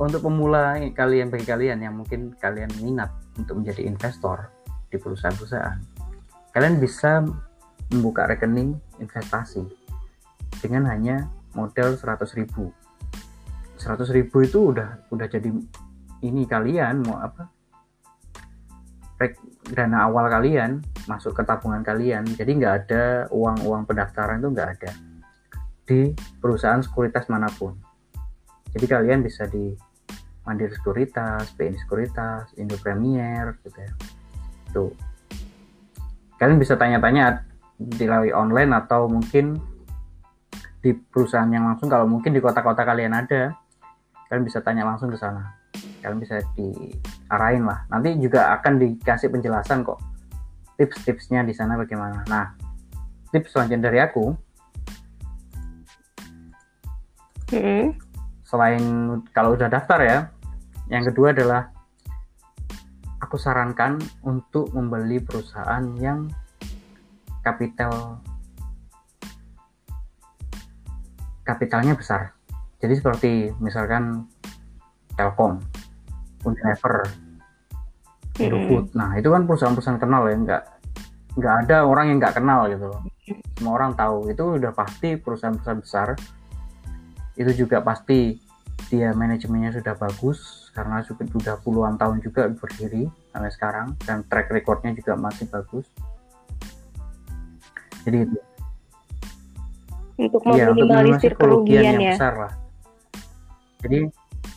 Untuk 0.00 0.24
pemula 0.24 0.78
kalian 0.96 1.28
bagi 1.28 1.44
kalian 1.44 1.82
yang 1.84 1.98
mungkin 1.98 2.32
kalian 2.38 2.70
minat 2.80 3.12
untuk 3.36 3.60
menjadi 3.60 3.84
investor 3.84 4.48
di 4.88 4.96
perusahaan-perusahaan 4.96 6.00
kalian 6.50 6.82
bisa 6.82 7.22
membuka 7.94 8.26
rekening 8.26 8.74
investasi 8.98 9.66
dengan 10.58 10.90
hanya 10.90 11.30
modal 11.54 11.94
100 11.94 12.38
ribu. 12.38 12.74
100 13.78 14.02
ribu 14.12 14.44
itu 14.44 14.74
udah 14.74 15.08
udah 15.08 15.26
jadi 15.30 15.48
ini 16.20 16.42
kalian 16.44 17.06
mau 17.06 17.22
apa 17.22 17.48
dana 19.76 20.08
awal 20.08 20.32
kalian 20.32 20.80
masuk 21.04 21.36
ke 21.36 21.42
tabungan 21.44 21.84
kalian 21.84 22.24
jadi 22.34 22.50
nggak 22.56 22.74
ada 22.86 23.04
uang-uang 23.28 23.84
pendaftaran 23.84 24.40
itu 24.40 24.48
nggak 24.48 24.70
ada 24.80 24.90
di 25.90 26.14
perusahaan 26.38 26.78
sekuritas 26.78 27.26
mana 27.26 27.50
pun. 27.50 27.74
Jadi 28.70 28.86
kalian 28.86 29.26
bisa 29.26 29.50
di 29.50 29.74
Mandiri 30.46 30.70
Sekuritas, 30.70 31.50
BNI 31.58 31.78
Sekuritas, 31.82 32.54
Indo 32.54 32.78
Premier 32.78 33.58
gitu 33.66 33.74
ya. 33.74 33.92
Tuh. 34.70 34.94
Kalian 36.38 36.62
bisa 36.62 36.78
tanya-tanya 36.78 37.42
dilalui 37.74 38.30
online 38.30 38.70
atau 38.70 39.10
mungkin 39.10 39.58
di 40.80 40.94
perusahaan 40.94 41.50
yang 41.50 41.66
langsung 41.66 41.90
kalau 41.90 42.06
mungkin 42.06 42.32
di 42.32 42.40
kota-kota 42.40 42.86
kalian 42.86 43.12
ada 43.12 43.52
kalian 44.30 44.46
bisa 44.46 44.62
tanya 44.62 44.86
langsung 44.86 45.10
ke 45.10 45.18
sana. 45.18 45.58
Kalian 46.00 46.22
bisa 46.22 46.38
diarahin 47.30 47.62
lah. 47.62 47.86
Nanti 47.86 48.18
juga 48.18 48.50
akan 48.58 48.82
dikasih 48.82 49.30
penjelasan 49.30 49.86
kok 49.86 50.02
tips-tipsnya 50.74 51.46
di 51.46 51.54
sana 51.54 51.78
bagaimana. 51.78 52.26
Nah 52.26 52.50
tips 53.30 53.54
selanjutnya 53.54 53.86
dari 53.86 54.02
aku. 54.02 54.34
Mm-hmm. 57.50 57.98
selain 58.46 58.82
kalau 59.34 59.58
udah 59.58 59.66
daftar 59.66 59.98
ya 60.06 60.18
yang 60.86 61.02
kedua 61.02 61.34
adalah 61.34 61.74
aku 63.18 63.34
sarankan 63.34 63.98
untuk 64.22 64.70
membeli 64.70 65.18
perusahaan 65.18 65.82
yang 65.98 66.30
kapital 67.42 68.22
kapitalnya 71.42 71.98
besar. 71.98 72.38
Jadi 72.78 72.94
seperti 72.94 73.32
misalkan 73.58 74.30
Telkom 75.18 75.58
Unilever 76.46 77.08
Indofood 78.40 78.94
nah 78.96 79.16
itu 79.16 79.28
kan 79.28 79.44
perusahaan-perusahaan 79.44 80.00
kenal 80.00 80.28
ya 80.28 80.36
nggak 80.36 80.62
nggak 81.38 81.54
ada 81.66 81.86
orang 81.86 82.10
yang 82.10 82.18
nggak 82.18 82.42
kenal 82.42 82.66
gitu 82.66 82.90
loh. 82.90 83.00
Semua 83.54 83.72
orang 83.78 83.94
tahu 83.94 84.26
itu 84.34 84.44
udah 84.58 84.72
pasti 84.74 85.14
perusahaan-perusahaan 85.14 85.78
besar 85.78 86.08
itu 87.38 87.64
juga 87.64 87.78
pasti 87.80 88.36
dia 88.90 89.14
manajemennya 89.14 89.78
sudah 89.78 89.94
bagus 89.94 90.70
karena 90.74 91.04
sudah 91.06 91.56
puluhan 91.62 91.94
tahun 91.94 92.18
juga 92.18 92.50
berdiri 92.50 93.06
sampai 93.30 93.50
sekarang 93.54 93.94
dan 94.02 94.26
track 94.26 94.50
recordnya 94.50 94.90
juga 94.98 95.14
masih 95.14 95.46
bagus. 95.46 95.86
Jadi 98.02 98.26
itu. 98.26 98.38
Untuk 100.20 100.42
Iya, 100.52 100.68
meminimalisir 100.74 100.74
minimalisir 100.76 101.32
kerugian 101.38 101.38
kerugian 101.38 101.84
yang 101.86 102.02
ya. 102.02 102.12
besar 102.18 102.34
lah. 102.36 102.52
Jadi 103.80 103.98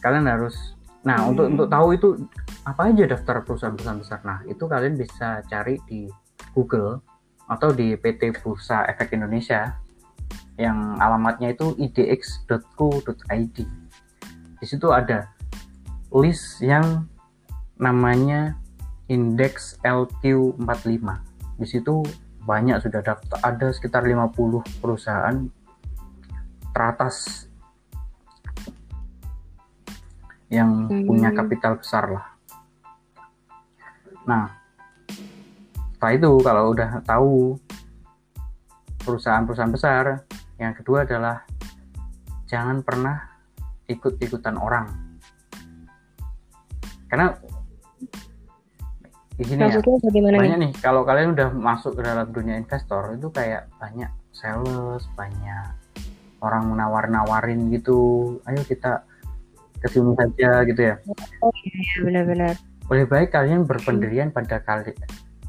kalian 0.03 0.25
harus 0.27 0.72
nah 1.03 1.23
Hmm. 1.23 1.35
untuk 1.35 1.45
untuk 1.51 1.67
tahu 1.67 1.87
itu 1.95 2.09
apa 2.63 2.81
aja 2.89 3.03
daftar 3.03 3.43
perusahaan-perusahaan 3.43 3.99
besar? 3.99 4.19
Nah 4.23 4.39
itu 4.47 4.63
kalian 4.63 4.95
bisa 4.95 5.43
cari 5.51 5.75
di 5.83 6.07
Google 6.55 7.03
atau 7.51 7.75
di 7.75 7.99
PT 7.99 8.39
Bursa 8.39 8.87
Efek 8.87 9.11
Indonesia 9.13 9.75
yang 10.55 10.95
alamatnya 11.01 11.51
itu 11.51 11.73
idx.co.id 11.81 13.57
di 14.63 14.65
situ 14.69 14.87
ada 14.93 15.27
list 16.13 16.61
yang 16.61 17.09
namanya 17.81 18.55
indeks 19.09 19.81
LQ45 19.81 21.03
di 21.57 21.67
situ 21.67 22.05
banyak 22.45 22.79
sudah 22.79 23.01
daftar 23.01 23.39
ada 23.41 23.67
sekitar 23.73 24.05
50 24.05 24.83
perusahaan 24.83 25.47
teratas 26.71 27.47
yang 30.53 30.85
Hmm. 30.85 31.09
punya 31.09 31.33
kapital 31.33 31.81
besar 31.81 32.05
lah. 32.13 32.25
Nah, 34.29 34.45
setelah 35.97 36.13
itu 36.13 36.31
kalau 36.45 36.63
udah 36.69 37.01
tahu 37.01 37.57
perusahaan-perusahaan 39.01 39.73
besar, 39.73 40.23
yang 40.61 40.77
kedua 40.77 41.09
adalah 41.09 41.41
jangan 42.45 42.85
pernah 42.85 43.17
ikut-ikutan 43.89 44.55
orang. 44.61 44.87
Karena 47.09 47.33
di 49.33 49.43
sini 49.49 49.65
ya, 49.65 49.81
bagaimana 49.81 50.37
nih? 50.37 50.41
banyak 50.45 50.59
nih 50.61 50.71
kalau 50.77 51.01
kalian 51.01 51.33
udah 51.33 51.49
masuk 51.49 51.97
ke 51.97 52.05
dalam 52.05 52.29
dunia 52.29 52.53
investor 52.61 53.17
itu 53.17 53.33
kayak 53.33 53.65
banyak 53.81 54.09
sales 54.29 55.09
banyak 55.17 55.73
orang 56.45 56.69
menawar-nawarin 56.69 57.65
gitu 57.73 58.37
ayo 58.45 58.61
kita 58.61 59.01
ke 59.83 59.87
sini 59.91 60.15
saja 60.15 60.49
gitu 60.63 60.81
ya. 60.81 60.95
Iya 61.43 61.95
benar-benar. 62.07 62.55
lebih 62.91 63.07
baik 63.09 63.29
kalian 63.31 63.63
berpendirian 63.63 64.29
pada 64.31 64.59
kali 64.59 64.91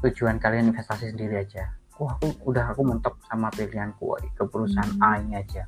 tujuan 0.03 0.39
kalian 0.39 0.71
investasi 0.71 1.11
sendiri 1.15 1.39
aja. 1.43 1.71
Wah 1.99 2.15
aku 2.19 2.35
udah 2.47 2.75
aku 2.75 2.81
mentok 2.83 3.15
sama 3.27 3.47
pilihanku 3.51 4.19
ke 4.35 4.43
perusahaan 4.47 4.91
A 4.99 5.19
ini 5.23 5.39
aja. 5.39 5.63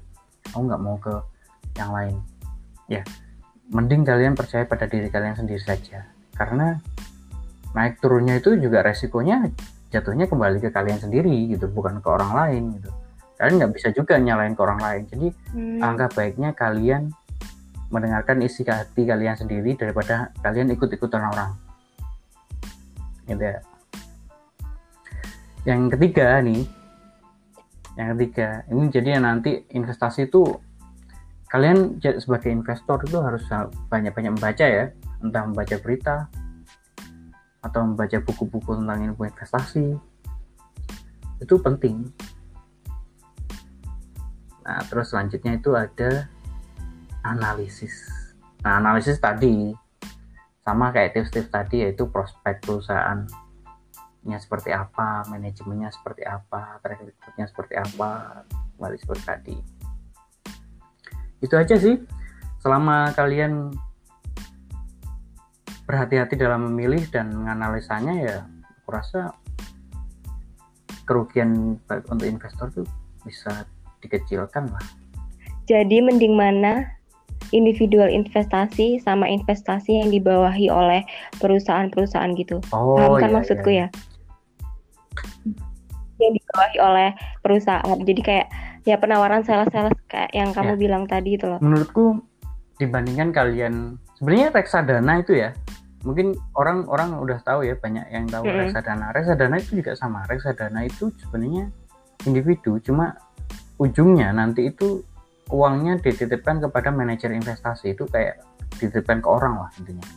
Aku 0.52 0.64
nggak 0.68 0.82
mau 0.82 1.00
ke 1.00 1.16
yang 1.80 1.92
lain. 1.96 2.16
Ya 2.92 3.04
mending 3.68 4.08
kalian 4.08 4.36
percaya 4.36 4.64
pada 4.64 4.88
diri 4.88 5.12
kalian 5.12 5.36
sendiri 5.36 5.60
saja. 5.60 6.08
Karena 6.36 6.76
naik 7.76 8.00
turunnya 8.00 8.40
itu 8.40 8.56
juga 8.58 8.82
resikonya 8.84 9.48
jatuhnya 9.92 10.28
kembali 10.28 10.60
ke 10.64 10.72
kalian 10.72 11.00
sendiri 11.00 11.52
gitu 11.52 11.68
bukan 11.72 12.00
ke 12.00 12.08
orang 12.08 12.32
lain 12.32 12.64
gitu. 12.80 12.92
Kalian 13.38 13.56
nggak 13.60 13.74
bisa 13.76 13.88
juga 13.94 14.16
nyalain 14.18 14.56
ke 14.56 14.62
orang 14.64 14.80
lain. 14.82 15.04
Jadi 15.12 15.28
Hmm. 15.54 15.84
angka 15.84 16.10
baiknya 16.16 16.56
kalian 16.56 17.12
mendengarkan 17.88 18.44
isi 18.44 18.68
hati 18.68 19.08
kalian 19.08 19.36
sendiri 19.40 19.80
daripada 19.80 20.36
kalian 20.44 20.72
ikut-ikutan 20.76 21.24
orang. 21.24 21.52
Gitu 23.28 23.44
ya. 23.44 23.60
Yang 25.68 25.82
ketiga 25.96 26.40
nih 26.44 26.64
yang 27.98 28.14
ketiga 28.14 28.62
ini 28.70 28.94
jadi 28.94 29.18
nanti 29.18 29.66
investasi 29.74 30.30
itu 30.30 30.46
kalian 31.50 31.98
sebagai 32.00 32.54
investor 32.54 33.02
itu 33.04 33.18
harus 33.20 33.44
banyak-banyak 33.90 34.32
membaca 34.38 34.66
ya. 34.68 34.92
Entah 35.24 35.44
membaca 35.50 35.76
berita 35.82 36.30
atau 37.66 37.82
membaca 37.84 38.18
buku-buku 38.22 38.78
tentang 38.78 39.12
ilmu 39.12 39.24
investasi. 39.28 39.98
Itu 41.42 41.58
penting. 41.58 42.06
Nah 44.68 44.84
terus 44.92 45.10
selanjutnya 45.10 45.58
itu 45.58 45.74
ada 45.74 46.30
analisis. 47.34 48.08
Nah 48.64 48.80
analisis 48.80 49.18
tadi 49.20 49.74
sama 50.68 50.92
kayak 50.92 51.16
tips-tips 51.16 51.48
tadi 51.48 51.88
yaitu 51.88 52.12
prospek 52.12 52.60
perusahaannya 52.60 54.38
seperti 54.38 54.76
apa 54.76 55.24
manajemennya 55.32 55.88
seperti 55.96 56.28
apa 56.28 56.84
track 56.84 57.08
recordnya 57.08 57.46
seperti 57.48 57.74
apa 57.80 58.44
kembali 58.76 58.98
seperti 59.00 59.24
tadi. 59.24 59.58
Itu 61.40 61.56
aja 61.56 61.80
sih. 61.80 61.96
Selama 62.60 63.16
kalian 63.16 63.72
berhati-hati 65.88 66.36
dalam 66.36 66.68
memilih 66.68 67.08
dan 67.16 67.32
menganalisanya 67.32 68.14
ya 68.20 68.38
aku 68.84 68.90
rasa 68.92 69.32
kerugian 71.08 71.80
untuk 72.12 72.28
investor 72.28 72.68
tuh 72.76 72.88
bisa 73.24 73.64
dikecilkan 74.04 74.68
lah. 74.68 74.84
Jadi 75.64 76.04
mending 76.04 76.36
mana 76.36 76.97
individual 77.56 78.12
investasi 78.12 79.00
sama 79.00 79.28
investasi 79.32 80.04
yang 80.04 80.10
dibawahi 80.12 80.68
oleh 80.68 81.04
perusahaan-perusahaan 81.40 82.32
gitu. 82.36 82.60
oh 82.76 82.96
Paham 83.00 83.22
kan 83.22 83.30
iya, 83.32 83.36
maksudku 83.40 83.70
iya. 83.72 83.88
ya? 83.88 83.88
Yang 86.18 86.32
dibawahi 86.42 86.78
oleh 86.82 87.10
perusahaan. 87.46 87.98
Jadi 88.04 88.22
kayak 88.26 88.48
ya 88.88 88.96
penawaran 88.96 89.44
sales-sales 89.44 89.94
kayak 90.08 90.32
yang 90.32 90.56
kamu 90.56 90.74
Ya. 90.76 90.80
bilang 90.80 91.04
tadi 91.12 91.36
itu 91.36 91.44
loh. 91.44 91.60
menurutku 91.60 92.24
dibandingkan 92.80 93.36
kalian 93.36 93.74
sebenarnya 94.16 94.56
reksadana 94.56 95.20
itu 95.20 95.36
ya 95.36 95.52
mungkin 96.08 96.40
orang-orang 96.56 97.20
udah 97.20 97.44
tahu 97.44 97.68
ya 97.68 97.76
banyak 97.76 98.08
yang 98.08 98.32
tahu 98.32 98.48
Mm-mm. 98.48 98.64
reksadana 98.64 99.12
reksadana 99.12 99.60
itu 99.60 99.84
juga 99.84 99.92
sama 99.98 100.24
reksadana 100.30 100.88
itu 100.88 101.12
sebenarnya 101.20 101.68
individu 102.24 102.80
cuma 102.80 103.18
ujungnya 103.76 104.32
nanti 104.32 104.72
itu 104.72 105.04
uangnya 105.54 106.00
dititipkan 106.04 106.60
kepada 106.60 106.92
manajer 106.92 107.32
investasi. 107.32 107.96
Itu 107.96 108.08
kayak 108.08 108.44
dititipkan 108.78 109.24
ke 109.24 109.28
orang 109.28 109.64
lah 109.64 109.70
intinya. 109.80 110.08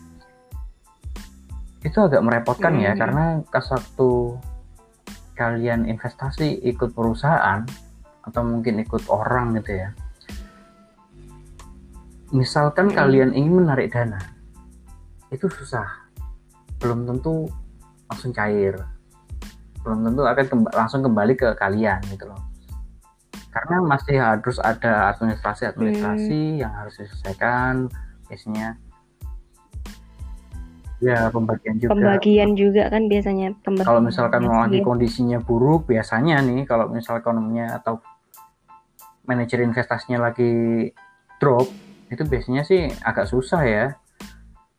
Itu 1.81 1.99
agak 2.05 2.21
merepotkan 2.21 2.77
ya 2.77 2.93
Mm. 2.93 2.99
karena 3.01 3.25
pas 3.49 3.65
waktu 3.73 4.11
kalian 5.33 5.89
investasi 5.89 6.61
ikut 6.69 6.93
perusahaan 6.93 7.65
atau 8.21 8.43
mungkin 8.45 8.85
ikut 8.85 9.09
orang 9.09 9.57
gitu 9.57 9.81
ya 9.81 9.97
misalkan 12.31 12.93
Mm. 12.93 12.95
kalian 12.95 13.31
ingin 13.33 13.65
menarik 13.65 13.89
dana 13.97 14.21
itu 15.33 15.49
susah. 15.49 15.89
Belum 16.83 17.09
tentu 17.09 17.49
langsung 18.13 18.35
cair. 18.37 18.77
Belum 19.81 20.05
tentu 20.05 20.23
akan 20.29 20.45
kemba- 20.45 20.75
langsung 20.77 21.01
kembali 21.01 21.33
ke 21.39 21.49
kalian 21.57 22.03
gitu 22.13 22.29
loh 22.29 22.50
karena 23.51 23.77
masih 23.83 24.17
harus 24.19 24.59
ada 24.63 25.11
administrasi-administrasi 25.11 26.63
yang 26.63 26.71
harus 26.71 26.95
diselesaikan 26.99 27.91
biasanya 28.31 28.79
ya 31.01 31.33
pembagian 31.33 31.81
juga 31.81 31.91
Pembagian 31.97 32.51
juga 32.55 32.83
kan 32.93 33.09
biasanya 33.09 33.57
pembagian. 33.65 33.89
kalau 33.89 34.01
misalkan 34.05 34.45
lagi 34.47 34.79
Iya. 34.79 34.87
kondisinya 34.87 35.39
buruk 35.41 35.89
biasanya 35.89 36.45
nih 36.45 36.69
kalau 36.69 36.93
misal 36.93 37.19
ekonominya 37.19 37.81
atau 37.81 37.99
manajer 39.25 39.65
investasinya 39.65 40.29
lagi 40.31 40.93
drop 41.41 41.67
itu 42.13 42.23
biasanya 42.27 42.63
sih 42.69 42.93
agak 43.01 43.27
susah 43.27 43.63
ya 43.65 43.87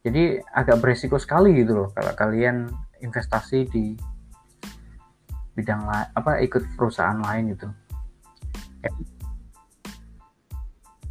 jadi 0.05 0.45
agak 0.53 0.77
beresiko 0.79 1.17
sekali 1.17 1.57
gitu 1.57 1.73
loh 1.73 1.89
kalau 1.91 2.13
kalian 2.13 2.69
investasi 3.01 3.65
di 3.65 3.97
bidang 5.57 5.83
apa 6.13 6.39
ikut 6.45 6.63
perusahaan 6.77 7.17
lain 7.17 7.57
gitu 7.57 7.67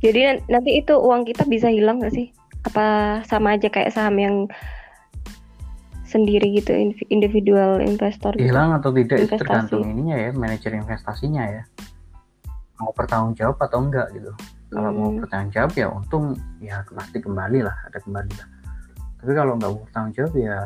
Jadi 0.01 0.21
nan- 0.25 0.45
nanti 0.49 0.81
itu 0.81 0.97
uang 0.97 1.29
kita 1.29 1.45
bisa 1.45 1.69
hilang 1.69 2.01
nggak 2.01 2.15
sih? 2.17 2.33
apa 2.65 2.87
sama 3.25 3.57
aja 3.57 3.73
kayak 3.73 3.93
saham 3.93 4.17
yang 4.21 4.37
sendiri 6.05 6.51
gitu 6.59 6.75
individual 7.09 7.79
investor 7.79 8.35
gitu. 8.35 8.51
hilang 8.51 8.75
atau 8.75 8.91
tidak 8.91 9.25
investasi. 9.25 9.31
itu 9.31 9.41
tergantung 9.41 9.83
ininya 9.87 10.17
ya 10.19 10.31
manajer 10.35 10.73
investasinya 10.75 11.43
ya 11.47 11.63
mau 12.83 12.91
bertanggung 12.91 13.39
jawab 13.39 13.57
atau 13.63 13.79
enggak 13.79 14.11
gitu 14.13 14.33
kalau 14.75 14.91
hmm. 14.91 14.99
mau 14.99 15.11
bertanggung 15.23 15.53
jawab 15.55 15.73
ya 15.79 15.87
untung 15.87 16.25
ya 16.59 16.83
pasti 16.91 17.19
kembali 17.23 17.59
lah 17.63 17.77
ada 17.87 17.99
kembali 18.03 18.33
lah 18.35 18.49
tapi 19.23 19.33
kalau 19.39 19.53
nggak 19.57 19.71
mau 19.71 19.83
bertanggung 19.87 20.15
jawab 20.19 20.33
ya 20.35 20.57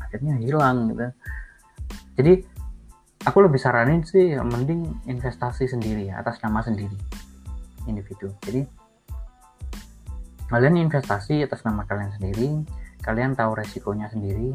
akhirnya 0.00 0.34
hilang 0.40 0.76
gitu 0.96 1.06
jadi 2.18 2.32
aku 3.26 3.38
lebih 3.42 3.58
saranin 3.58 4.06
sih 4.06 4.36
mending 4.38 5.02
investasi 5.10 5.66
sendiri 5.66 6.10
ya 6.12 6.22
atas 6.22 6.38
nama 6.44 6.62
sendiri 6.62 6.94
individu. 7.90 8.30
Jadi 8.44 8.62
kalian 10.48 10.78
investasi 10.78 11.42
atas 11.42 11.66
nama 11.66 11.82
kalian 11.84 12.14
sendiri 12.14 12.62
kalian 13.02 13.36
tahu 13.36 13.56
resikonya 13.56 14.08
sendiri 14.10 14.52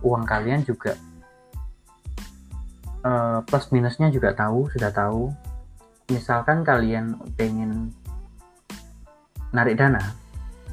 uang 0.00 0.24
kalian 0.24 0.64
juga 0.64 0.96
uh, 3.04 3.44
plus 3.44 3.68
minusnya 3.72 4.12
juga 4.12 4.36
tahu 4.36 4.68
sudah 4.72 4.92
tahu. 4.92 5.32
Misalkan 6.10 6.66
kalian 6.66 7.14
pengen 7.38 7.94
narik 9.54 9.78
dana 9.78 10.02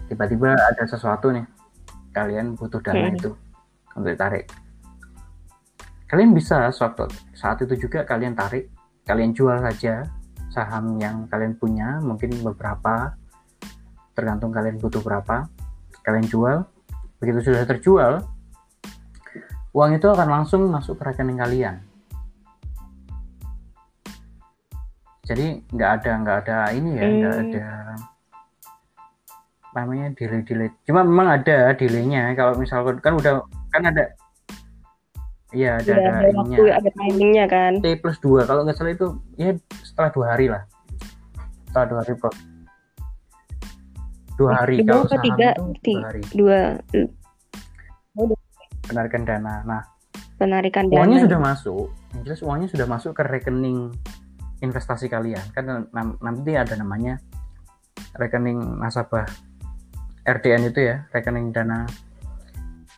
tiba-tiba 0.09 0.55
ada 0.55 0.83
sesuatu 0.87 1.29
nih 1.33 1.45
kalian 2.15 2.57
butuh 2.57 2.81
dana 2.81 3.09
hmm. 3.09 3.17
itu 3.19 3.31
untuk 3.97 4.17
tarik 4.17 4.49
kalian 6.07 6.31
bisa 6.31 6.71
suatu 6.71 7.07
saat 7.35 7.59
itu 7.63 7.87
juga 7.87 8.07
kalian 8.07 8.33
tarik 8.33 8.71
kalian 9.07 9.31
jual 9.35 9.59
saja 9.59 10.07
saham 10.51 10.97
yang 10.97 11.27
kalian 11.29 11.53
punya 11.59 11.99
mungkin 12.01 12.33
beberapa 12.41 13.13
tergantung 14.17 14.49
kalian 14.49 14.81
butuh 14.81 15.05
berapa 15.05 15.45
kalian 16.01 16.25
jual. 16.25 16.65
Begitu 17.21 17.51
sudah 17.53 17.61
terjual 17.69 18.25
uang 19.77 19.93
itu 19.93 20.09
akan 20.09 20.41
langsung 20.41 20.65
masuk 20.73 20.97
ke 20.97 21.13
rekening 21.13 21.37
kalian. 21.37 21.77
Jadi 25.21 25.61
nggak 25.69 25.91
ada 26.01 26.11
nggak 26.23 26.37
ada 26.47 26.57
ini 26.73 26.89
ya 26.97 27.05
nggak 27.05 27.35
hmm. 27.35 27.43
ada 27.45 27.67
namanya 29.77 30.09
delay 30.17 30.41
delay 30.41 30.69
cuma 30.89 31.05
memang 31.05 31.37
ada 31.37 31.77
delaynya. 31.77 32.33
Kalau 32.33 32.57
misalkan 32.57 32.97
kan 32.97 33.13
udah 33.13 33.45
kan 33.69 33.83
ada 33.85 34.16
Iya 35.55 35.79
ada, 35.79 35.91
ya, 35.95 36.11
ada, 36.11 36.29
waktu, 36.43 36.63
ada 36.75 36.89
timingnya 36.91 37.45
kan. 37.47 37.79
T 37.79 37.87
plus 38.03 38.19
dua 38.19 38.43
kalau 38.43 38.67
nggak 38.67 38.75
salah 38.75 38.91
itu 38.91 39.15
ya 39.39 39.55
setelah 39.79 40.11
dua 40.11 40.25
hari 40.35 40.45
lah. 40.51 40.63
Setelah 41.71 41.85
dua 41.87 41.99
hari 42.03 42.15
proses 42.19 42.43
dua 44.37 44.51
hari 44.53 44.75
dua 44.85 45.01
kalau 45.01 45.23
tiga, 45.23 45.49
itu 45.57 45.91
dua 45.95 46.05
hari. 46.05 46.21
dua 46.35 46.59
penarikan 48.85 49.23
dana. 49.25 49.55
Nah 49.65 49.81
penarikan 50.37 50.85
dana. 50.91 50.99
uangnya 51.01 51.19
sudah 51.25 51.39
masuk. 51.41 51.87
Yang 52.13 52.21
jelas 52.27 52.41
uangnya 52.45 52.67
sudah 52.69 52.87
masuk 52.87 53.11
ke 53.17 53.23
rekening 53.25 53.95
investasi 54.61 55.07
kalian. 55.09 55.41
Kan 55.55 55.89
nanti 56.21 56.51
ada 56.53 56.75
namanya 56.75 57.17
rekening 58.19 58.77
nasabah 58.77 59.25
RDN 60.27 60.69
itu 60.69 60.79
ya 60.91 61.07
rekening 61.15 61.55
dana 61.55 61.87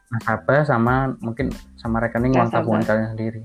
nasabah 0.09 0.65
sama 0.65 1.13
mungkin 1.21 1.53
sama 1.77 2.01
rekening 2.01 2.33
uang 2.33 2.49
tabungan 2.49 2.83
kalian 2.85 3.13
sendiri 3.13 3.41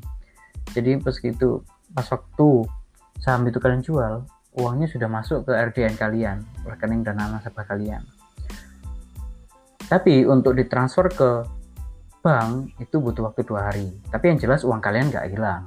jadi 0.73 0.97
pas 1.01 1.17
gitu 1.17 1.61
pas 1.93 2.09
waktu 2.09 2.49
saham 3.21 3.45
itu 3.47 3.61
kalian 3.61 3.85
jual 3.85 4.25
uangnya 4.55 4.87
sudah 4.87 5.11
masuk 5.11 5.51
ke 5.51 5.53
RDN 5.53 5.95
kalian, 5.99 6.39
rekening 6.63 7.03
dana 7.03 7.27
nasabah 7.27 7.67
kalian. 7.67 8.03
Tapi 9.85 10.25
untuk 10.25 10.57
ditransfer 10.57 11.11
ke 11.11 11.31
bank 12.25 12.73
itu 12.81 12.97
butuh 13.03 13.29
waktu 13.31 13.43
dua 13.45 13.69
hari. 13.69 13.91
Tapi 14.09 14.33
yang 14.33 14.39
jelas 14.41 14.65
uang 14.65 14.81
kalian 14.81 15.11
nggak 15.11 15.29
hilang. 15.29 15.67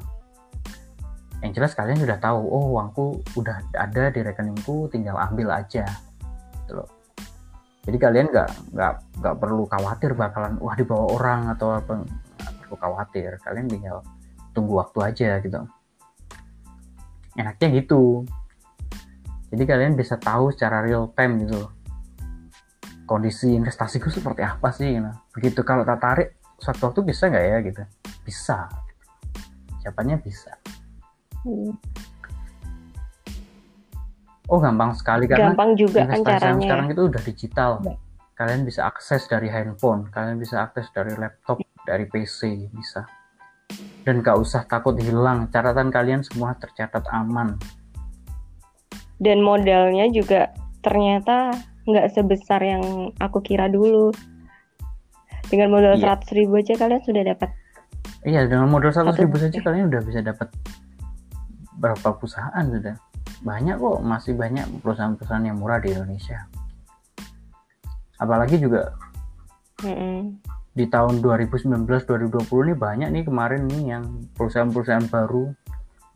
Yang 1.43 1.61
jelas 1.61 1.71
kalian 1.77 2.01
sudah 2.01 2.17
tahu, 2.17 2.41
oh 2.41 2.65
uangku 2.79 3.21
udah 3.37 3.61
ada 3.77 4.09
di 4.09 4.25
rekeningku, 4.25 4.89
tinggal 4.89 5.19
ambil 5.21 5.53
aja. 5.53 5.85
Gitu 6.65 6.81
loh. 6.81 6.89
Jadi 7.87 7.97
kalian 7.97 8.27
nggak 8.27 8.49
nggak 8.75 8.93
nggak 9.23 9.35
perlu 9.39 9.63
khawatir 9.63 10.11
bakalan 10.11 10.59
wah 10.59 10.75
dibawa 10.75 11.05
orang 11.15 11.41
atau 11.55 11.71
apa 11.71 12.03
nggak 12.03 12.53
perlu 12.61 12.75
khawatir. 12.75 13.31
Kalian 13.39 13.71
tinggal 13.71 14.03
tunggu 14.51 14.83
waktu 14.83 14.99
aja 15.07 15.39
gitu. 15.39 15.63
Enaknya 17.39 17.67
gitu 17.79 18.27
jadi 19.51 19.63
kalian 19.63 19.93
bisa 19.95 20.19
tahu 20.19 20.51
secara 20.51 20.83
real 20.83 21.11
time 21.15 21.47
gitu 21.47 21.71
kondisi 23.07 23.55
investasiku 23.55 24.11
seperti 24.11 24.43
apa 24.43 24.67
sih 24.75 24.99
gitu. 24.99 25.11
begitu 25.31 25.59
kalau 25.63 25.87
tak 25.87 25.99
tarik 26.03 26.29
suatu 26.59 26.91
waktu 26.91 27.01
bisa 27.07 27.31
nggak 27.31 27.45
ya 27.45 27.57
gitu 27.63 27.83
bisa 28.27 28.67
jawabannya 29.85 30.19
bisa 30.19 30.51
hmm. 31.47 31.71
Oh 34.47 34.59
gampang 34.59 34.95
sekali 34.95 35.27
karena 35.27 35.51
gampang 35.51 35.75
juga 35.75 36.07
kan 36.07 36.23
investasi 36.23 36.43
kan 36.43 36.57
sekarang 36.63 36.87
itu 36.91 37.01
udah 37.07 37.21
digital. 37.23 37.71
Ya. 37.83 37.95
kalian 38.37 38.69
bisa 38.69 38.85
akses 38.85 39.25
dari 39.25 39.49
handphone 39.49 40.13
kalian 40.13 40.37
bisa 40.37 40.61
akses 40.61 40.93
dari 40.93 41.17
laptop 41.17 41.57
dari 41.87 42.05
PC 42.05 42.69
bisa. 42.75 43.07
Dan 44.07 44.23
gak 44.23 44.39
usah 44.39 44.63
takut 44.63 44.95
hilang 44.95 45.51
catatan 45.51 45.91
kalian 45.91 46.23
semua 46.23 46.55
tercatat 46.55 47.03
aman. 47.11 47.59
Dan 49.19 49.43
modalnya 49.43 50.07
juga 50.07 50.55
ternyata 50.79 51.51
nggak 51.83 52.07
sebesar 52.15 52.61
yang 52.63 53.11
aku 53.19 53.43
kira 53.43 53.67
dulu. 53.67 54.13
Dengan 55.47 55.71
modal 55.71 55.95
iya. 55.95 56.01
seratus 56.03 56.29
ribu 56.35 56.59
aja 56.59 56.75
kalian 56.75 57.03
sudah 57.03 57.23
dapat. 57.23 57.49
Iya 58.27 58.47
dengan 58.47 58.67
modal 58.67 58.91
seratus 58.91 59.19
ribu 59.19 59.39
saja 59.39 59.59
kalian 59.63 59.87
udah 59.91 60.01
bisa 60.03 60.19
dapat 60.19 60.51
berapa 61.79 62.07
perusahaan 62.17 62.65
sudah 62.67 62.95
banyak 63.41 63.77
kok 63.77 63.97
masih 64.01 64.33
banyak 64.33 64.65
perusahaan-perusahaan 64.81 65.45
yang 65.45 65.57
murah 65.61 65.77
di 65.77 65.93
Indonesia. 65.93 66.49
Apalagi 68.17 68.57
juga 68.57 68.97
mm 69.85 69.93
-mm. 69.93 70.17
di 70.73 70.85
tahun 70.89 71.21
2019-2020 71.21 72.73
nih 72.73 72.77
banyak 72.77 73.09
nih 73.13 73.23
kemarin 73.29 73.69
nih 73.69 73.83
yang 73.97 74.03
perusahaan-perusahaan 74.33 75.05
baru 75.09 75.53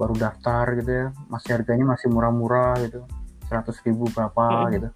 baru 0.01 0.13
daftar 0.17 0.65
gitu 0.81 0.91
ya. 0.91 1.05
Masih 1.29 1.61
harganya 1.61 1.85
masih 1.93 2.09
murah-murah 2.09 2.81
gitu. 2.81 3.05
100 3.51 3.85
ribu 3.85 4.07
berapa 4.15 4.45
hmm. 4.47 4.71
gitu. 4.79 4.89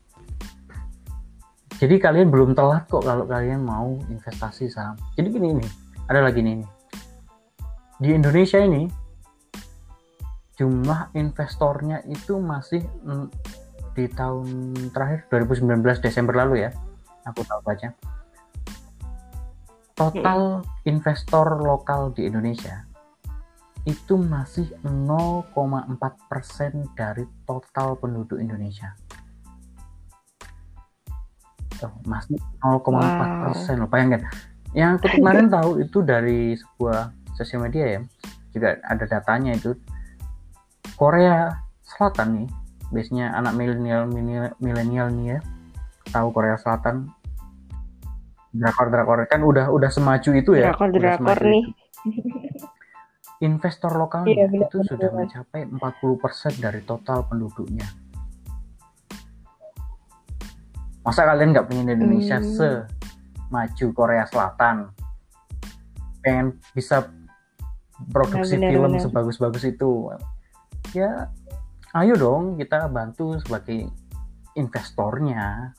Jadi 1.75 1.95
kalian 1.99 2.31
belum 2.31 2.55
telat 2.55 2.87
kok 2.87 3.03
kalau 3.03 3.27
kalian 3.27 3.67
mau 3.67 3.99
investasi 4.07 4.71
saham. 4.71 4.95
Jadi 5.19 5.27
gini 5.27 5.59
nih 5.59 5.71
ada 6.07 6.23
lagi 6.23 6.39
nih. 6.39 6.63
Di 7.99 8.15
Indonesia 8.15 8.63
ini 8.63 8.87
jumlah 10.55 11.11
investornya 11.15 11.99
itu 12.07 12.39
masih 12.39 12.83
di 13.95 14.05
tahun 14.11 14.75
terakhir 14.91 15.27
2019 15.31 16.03
Desember 16.03 16.35
lalu 16.35 16.67
ya 16.67 16.71
aku 17.27 17.43
tahu 17.43 17.59
baca 17.63 17.89
total 19.95 20.63
investor 20.83 21.47
lokal 21.63 22.11
di 22.11 22.27
Indonesia 22.27 22.83
itu 23.85 24.17
masih 24.17 24.65
0,4 24.81 25.53
persen 26.25 26.89
dari 26.97 27.21
total 27.45 27.93
penduduk 28.01 28.41
Indonesia. 28.41 28.97
Oh, 31.85 31.93
masih 32.01 32.41
0,4 32.65 33.45
persen 33.45 33.77
wow. 33.85 33.89
bayangkan. 33.89 34.25
Yang 34.73 35.05
aku 35.05 35.21
kemarin 35.21 35.47
tahu 35.53 35.85
itu 35.85 36.01
dari 36.01 36.57
sebuah 36.57 37.13
sosial 37.37 37.69
media 37.69 37.85
ya, 37.85 38.01
juga 38.57 38.81
ada 38.89 39.05
datanya 39.05 39.53
itu 39.53 39.77
Korea 40.95 41.51
Selatan 41.85 42.27
nih, 42.43 42.47
biasanya 42.89 43.35
anak 43.37 43.53
milenial 43.53 44.07
milenial 44.57 45.07
nih 45.13 45.37
ya, 45.37 45.39
tahu 46.09 46.31
Korea 46.31 46.57
Selatan 46.57 47.11
drakor 48.55 48.87
drakor 48.87 49.19
kan 49.27 49.43
udah 49.43 49.67
udah 49.67 49.91
semaju 49.91 50.31
itu 50.31 50.55
ya 50.55 50.71
drakor 50.71 50.87
drakor 50.95 51.39
nih 51.43 51.75
investor 53.43 53.91
iya, 54.23 54.47
benar, 54.47 54.67
itu 54.71 54.77
benar, 54.79 54.87
sudah 54.87 55.09
mencapai 55.11 55.61
40% 55.67 56.63
dari 56.63 56.81
total 56.87 57.27
penduduknya. 57.27 57.83
Masa 61.03 61.27
kalian 61.27 61.51
nggak 61.51 61.67
pengen 61.67 61.93
Indonesia 61.99 62.39
hmm. 62.39 62.47
semaju 62.55 63.85
Korea 63.91 64.25
Selatan? 64.25 64.89
Pengen 66.23 66.57
bisa 66.71 67.11
produksi 68.09 68.57
benar, 68.57 68.71
film 68.71 68.91
sebagus-bagus 68.97 69.63
itu? 69.67 70.15
Ya, 70.95 71.27
ayo 71.91 72.15
dong 72.15 72.55
kita 72.55 72.87
bantu 72.87 73.35
sebagai 73.43 73.91
investornya. 74.55 75.75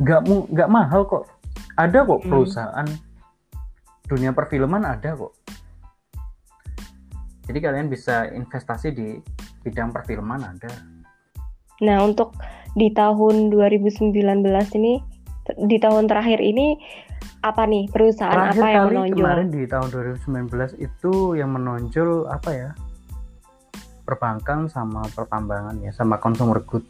Nggak 0.00 0.20
nggak 0.48 0.70
mahal 0.72 1.04
kok. 1.04 1.28
Ada 1.76 2.08
kok 2.08 2.24
hmm. 2.24 2.30
perusahaan 2.32 2.88
hmm. 2.88 4.08
dunia 4.08 4.32
perfilman 4.32 4.84
ada 4.88 5.12
kok 5.16 5.32
jadi 7.48 7.58
kalian 7.60 7.88
bisa 7.92 8.28
investasi 8.32 8.88
di 8.92 9.08
bidang 9.64 9.92
perfilman 9.92 10.44
ada 10.44 10.72
Nah, 11.82 12.06
untuk 12.06 12.38
di 12.78 12.94
tahun 12.94 13.50
2019 13.50 14.14
ini 14.78 15.02
di 15.66 15.76
tahun 15.82 16.06
terakhir 16.06 16.38
ini 16.38 16.78
apa 17.42 17.66
nih 17.66 17.90
perusahaan 17.90 18.54
Terakhir 18.54 18.62
apa 18.62 18.68
yang 18.70 18.86
kali 18.86 18.94
menonjol? 18.94 19.18
kemarin 19.18 19.48
di 19.50 19.62
tahun 19.66 19.88
2019 19.90 20.78
itu 20.78 21.12
yang 21.34 21.50
menonjol 21.50 22.30
apa 22.30 22.50
ya? 22.54 22.70
Perbankan 24.04 24.68
sama 24.68 25.04
pertambangan 25.12 25.80
ya, 25.80 25.90
sama 25.96 26.20
consumer 26.20 26.60
good. 26.64 26.84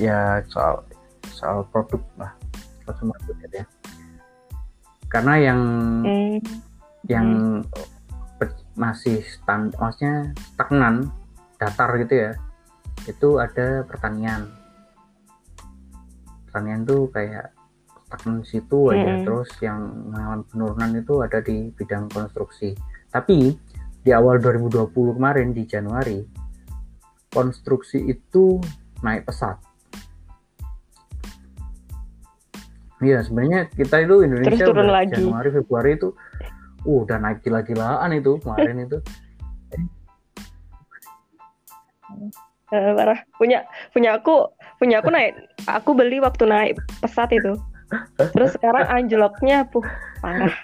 Ya 0.00 0.40
soal 0.48 0.84
soal 1.28 1.68
produk 1.68 2.00
lah, 2.16 2.32
consumer 2.88 3.16
good 3.28 3.36
gitu 3.44 3.62
ya. 3.62 3.66
Karena 5.12 5.34
yang 5.36 5.60
Hmm, 6.02 6.40
yang 7.04 7.28
masih 8.72 9.20
stand, 9.28 9.76
maksudnya 9.76 10.32
stagnan, 10.56 11.12
datar 11.60 11.92
gitu 12.00 12.14
ya. 12.28 12.32
Itu 13.04 13.36
ada 13.36 13.84
pertanian. 13.84 14.48
Pertanian 16.48 16.88
tuh 16.88 17.12
kayak 17.12 17.52
stagnan 18.08 18.40
situ 18.44 18.92
aja. 18.92 19.20
Mm-mm. 19.20 19.24
Terus 19.28 19.50
yang 19.60 19.80
mengalami 20.08 20.44
penurunan 20.48 20.90
itu 20.96 21.14
ada 21.20 21.38
di 21.44 21.68
bidang 21.76 22.08
konstruksi. 22.08 22.72
Tapi 23.12 23.52
di 24.02 24.10
awal 24.10 24.42
2020 24.42 24.90
kemarin 25.16 25.54
di 25.54 25.62
Januari 25.62 26.18
konstruksi 27.32 28.02
itu 28.10 28.58
naik 29.00 29.24
pesat. 29.26 29.56
Iya 33.02 33.26
sebenarnya 33.26 33.66
kita 33.74 33.98
itu 34.06 34.22
Indonesia 34.22 34.62
turun 34.62 34.86
udah 34.86 34.94
lagi. 34.94 35.18
Januari 35.18 35.50
Februari 35.50 35.98
itu 35.98 36.14
uh, 36.86 36.98
udah 37.02 37.18
naik 37.18 37.42
gila-gilaan 37.42 38.14
itu 38.14 38.38
kemarin 38.38 38.86
itu. 38.86 38.98
eh, 42.74 42.92
parah. 42.94 43.18
Punya 43.34 43.66
punya 43.90 44.22
aku 44.22 44.46
punya 44.78 45.02
aku 45.02 45.10
naik. 45.10 45.34
Aku 45.66 45.98
beli 45.98 46.22
waktu 46.22 46.46
naik 46.46 46.78
pesat 47.02 47.34
itu. 47.34 47.58
Terus 48.16 48.54
sekarang 48.54 48.86
anjloknya 48.86 49.66
puh 49.66 49.82
parah. 50.22 50.54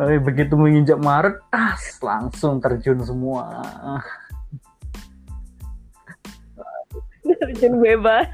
Eh, 0.00 0.18
begitu 0.22 0.54
menginjak 0.54 0.98
Maret, 0.98 1.42
tas 1.50 1.98
langsung 2.00 2.58
terjun 2.62 3.02
semua. 3.02 3.62
Terjun 7.24 7.80
bebas. 7.80 8.28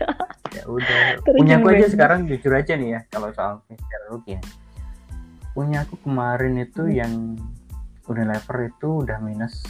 Ya 0.51 0.67
udah. 0.67 1.23
Terjun 1.23 1.41
Punya 1.47 1.55
aku 1.63 1.69
aja 1.71 1.87
sekarang 1.89 2.27
jujur 2.27 2.53
aja 2.53 2.75
nih 2.75 2.99
ya 2.99 3.01
kalau 3.09 3.31
soal 3.31 3.63
secara 3.71 4.05
rugi 4.11 4.37
ya. 4.37 4.43
Punya 5.55 5.87
aku 5.87 5.95
kemarin 6.03 6.59
itu 6.59 6.83
Hmm. 6.87 6.95
yang 6.95 7.15
Unilever 8.11 8.67
itu 8.67 9.07
udah 9.07 9.23
minus 9.23 9.63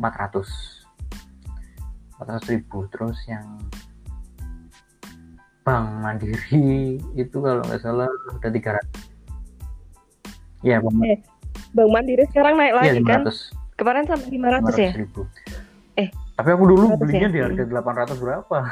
400 0.00 0.48
400 2.16 2.52
ribu 2.56 2.88
terus 2.88 3.20
yang 3.28 3.60
Bank 5.60 6.00
Mandiri 6.00 6.96
itu 7.20 7.36
kalau 7.44 7.60
nggak 7.60 7.80
salah 7.84 8.08
udah 8.32 8.48
300 8.48 9.05
ya 10.60 10.78
Bank 10.78 10.96
Eh, 11.02 11.18
Bang 11.72 11.88
Mandiri 11.88 12.24
sekarang 12.26 12.54
naik 12.54 12.72
Iya 12.72 12.80
lagi 12.92 13.00
kan? 13.02 13.22
500 13.24 13.76
Kemarin 13.76 14.04
sampai 14.04 14.28
500 14.30 14.72
ya? 14.74 14.90
500 14.90 14.96
ribu 14.98 15.20
Eh, 15.94 16.08
tapi 16.34 16.48
aku 16.50 16.64
dulu 16.66 16.84
500 16.90 16.98
belinya 16.98 17.20
ya? 17.22 17.32
di 17.32 17.40
harga 17.40 17.62
800 17.64 18.16
berapa 18.18 18.56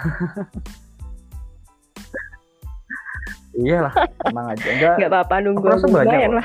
iyalah 3.57 3.95
tenang 4.19 4.47
aja 4.51 4.67
enggak 4.67 4.95
Nggak 4.99 5.11
apa-apa 5.11 5.35
nunggu 5.41 5.63
aku 5.63 5.71
rasa 5.71 5.87
banyak 5.87 6.19
kok 6.21 6.33
lah. 6.33 6.45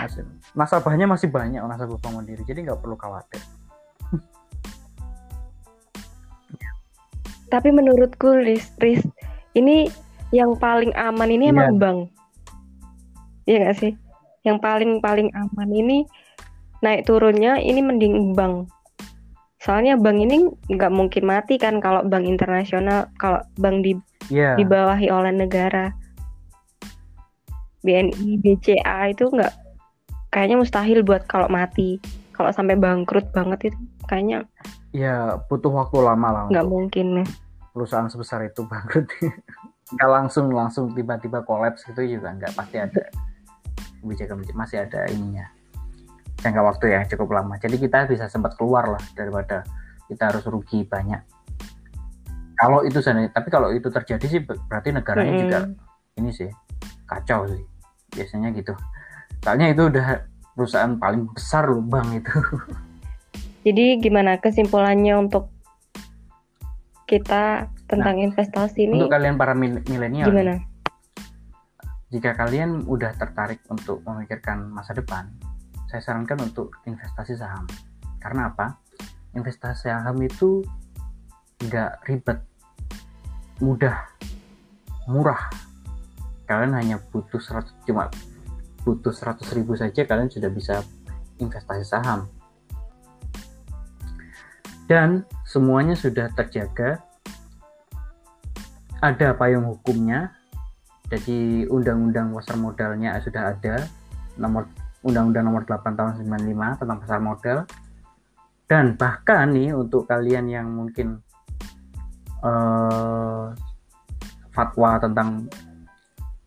nasabahnya 0.54 1.06
masih 1.06 1.28
banyak 1.28 1.58
nasabah 1.60 1.98
Bank 1.98 2.14
Mandiri 2.16 2.44
jadi 2.44 2.60
nggak 2.64 2.80
perlu 2.80 2.96
khawatir 2.96 3.42
Tapi 7.50 7.70
menurutku 7.72 8.38
Riz, 8.38 8.70
Riz, 8.78 9.02
ini 9.52 9.90
yang 10.30 10.54
paling 10.56 10.94
aman 10.94 11.26
ini 11.28 11.50
Iya. 11.50 11.54
emang 11.58 11.72
bank. 11.76 12.00
Iya 13.44 13.58
nggak 13.60 13.78
sih? 13.80 13.92
Yang 14.48 14.58
paling 14.64 14.92
paling 15.04 15.30
aman 15.36 15.70
ini 15.72 15.98
naik 16.80 17.04
turunnya 17.08 17.60
ini 17.60 17.84
mending 17.84 18.34
bank. 18.34 18.72
Soalnya 19.60 20.00
bank 20.00 20.24
ini 20.24 20.48
nggak 20.72 20.92
mungkin 20.94 21.24
mati 21.28 21.60
kan 21.60 21.84
kalau 21.84 22.04
bank 22.08 22.24
internasional, 22.24 23.12
kalau 23.20 23.44
bank 23.60 23.84
di 23.84 23.94
Iya 24.30 24.62
dibawahi 24.62 25.10
oleh 25.10 25.34
negara. 25.34 25.92
BNI, 27.80 28.44
BCA 28.44 29.16
itu 29.16 29.32
nggak 29.32 29.54
kayaknya 30.30 30.60
mustahil 30.60 31.02
buat 31.02 31.26
kalau 31.26 31.48
mati. 31.48 31.98
Kalau 32.36 32.56
sampai 32.56 32.80
bangkrut 32.80 33.36
banget 33.36 33.72
itu 33.72 33.80
kayaknya 34.08 34.48
ya 34.90 35.38
butuh 35.46 35.70
waktu 35.70 35.98
lama 36.02 36.28
lah 36.34 36.44
nggak 36.50 36.68
mungkin. 36.68 37.22
perusahaan 37.70 38.10
sebesar 38.10 38.42
itu 38.50 38.66
bangkrut 38.66 39.06
nggak 39.94 40.10
langsung 40.10 40.50
langsung 40.50 40.90
tiba-tiba 40.94 41.46
kolaps 41.46 41.86
gitu 41.86 42.02
juga 42.02 42.34
nggak 42.34 42.54
pasti 42.58 42.78
ada 42.82 43.04
kebijakan 44.02 44.44
masih 44.56 44.84
ada 44.84 45.06
ininya. 45.12 45.46
Jangka 46.40 46.62
waktu 46.64 46.96
yang 46.96 47.04
cukup 47.08 47.36
lama. 47.36 47.60
Jadi 47.60 47.76
kita 47.76 48.08
bisa 48.08 48.32
sempat 48.32 48.56
keluar 48.56 48.96
lah 48.96 49.04
daripada 49.14 49.68
kita 50.08 50.32
harus 50.32 50.44
rugi 50.48 50.88
banyak. 50.88 51.20
Kalau 52.60 52.84
itu 52.84 53.00
tapi 53.04 53.48
kalau 53.48 53.72
itu 53.72 53.88
terjadi 53.88 54.26
sih 54.28 54.42
ber- 54.44 54.60
berarti 54.68 54.92
negaranya 54.92 55.32
Mm-mm. 55.36 55.44
juga 55.48 55.60
ini 56.20 56.32
sih 56.32 56.50
kacau 57.08 57.48
sih. 57.48 57.64
Biasanya 58.16 58.52
gitu. 58.56 58.76
Soalnya 59.44 59.72
itu 59.72 59.88
udah 59.88 60.28
perusahaan 60.56 60.96
paling 61.00 61.28
besar 61.32 61.72
loh 61.72 61.84
bank 61.84 62.20
itu. 62.20 62.36
Jadi 63.68 64.00
gimana 64.00 64.40
kesimpulannya 64.40 65.20
untuk 65.20 65.52
kita 67.08 67.68
tentang 67.90 68.22
investasi 68.22 68.86
ini? 68.86 69.02
untuk 69.02 69.12
kalian 69.12 69.36
para 69.36 69.58
mil- 69.58 69.82
milenial 69.90 70.30
nih, 70.30 70.32
gimana? 70.32 70.69
Jika 72.10 72.34
kalian 72.34 72.90
udah 72.90 73.14
tertarik 73.14 73.62
untuk 73.70 74.02
memikirkan 74.02 74.66
masa 74.74 74.98
depan, 74.98 75.30
saya 75.86 76.02
sarankan 76.02 76.42
untuk 76.42 76.74
investasi 76.90 77.38
saham. 77.38 77.70
Karena 78.18 78.50
apa? 78.50 78.82
Investasi 79.38 79.94
saham 79.94 80.18
itu 80.26 80.66
nggak 81.62 82.10
ribet, 82.10 82.42
mudah, 83.62 84.10
murah. 85.06 85.54
Kalian 86.50 86.74
hanya 86.74 86.98
butuh 87.14 87.38
100 87.38 87.86
cuma 87.86 88.10
butuh 88.82 89.14
100 89.14 89.46
ribu 89.54 89.78
saja 89.78 90.02
kalian 90.02 90.34
sudah 90.34 90.50
bisa 90.50 90.82
investasi 91.38 91.86
saham. 91.86 92.26
Dan 94.90 95.30
semuanya 95.46 95.94
sudah 95.94 96.34
terjaga. 96.34 97.06
Ada 98.98 99.38
payung 99.38 99.70
hukumnya, 99.70 100.39
jadi 101.10 101.66
undang-undang 101.74 102.30
pasar 102.38 102.58
modalnya 102.62 103.18
sudah 103.18 103.58
ada. 103.58 103.82
Nomor 104.38 104.70
undang-undang 105.02 105.50
nomor 105.50 105.66
8 105.66 105.98
tahun 105.98 106.14
95 106.22 106.80
tentang 106.86 106.98
pasar 107.02 107.20
modal. 107.20 107.58
Dan 108.70 108.94
bahkan 108.94 109.50
nih 109.50 109.74
untuk 109.74 110.06
kalian 110.06 110.46
yang 110.46 110.70
mungkin 110.70 111.18
eh, 112.46 113.46
fatwa 114.54 115.02
tentang 115.02 115.50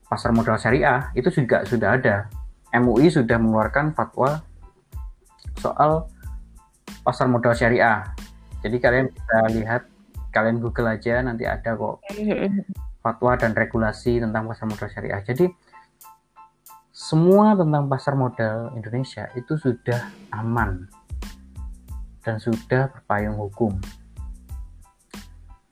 pasar 0.06 0.30
modal 0.30 0.54
syariah 0.54 1.10
itu 1.18 1.26
juga 1.34 1.66
sudah 1.66 1.98
ada. 1.98 2.30
MUI 2.72 3.10
sudah 3.10 3.36
mengeluarkan 3.42 3.98
fatwa 3.98 4.38
soal 5.58 6.06
pasar 7.02 7.26
modal 7.26 7.50
syariah. 7.58 8.06
Jadi 8.62 8.78
kalian 8.78 9.10
bisa 9.10 9.38
lihat 9.50 9.82
kalian 10.32 10.58
google 10.64 10.88
aja 10.88 11.20
nanti 11.20 11.44
ada 11.44 11.76
kok 11.76 12.00
fatwa 13.02 13.34
dan 13.34 13.52
regulasi 13.52 14.22
tentang 14.22 14.46
pasar 14.46 14.70
modal 14.70 14.88
syariah. 14.88 15.20
Jadi 15.26 15.50
semua 16.94 17.58
tentang 17.58 17.90
pasar 17.90 18.14
modal 18.14 18.70
Indonesia 18.78 19.26
itu 19.34 19.58
sudah 19.58 20.06
aman 20.30 20.86
dan 22.22 22.38
sudah 22.38 22.88
berpayung 22.94 23.34
hukum. 23.34 23.74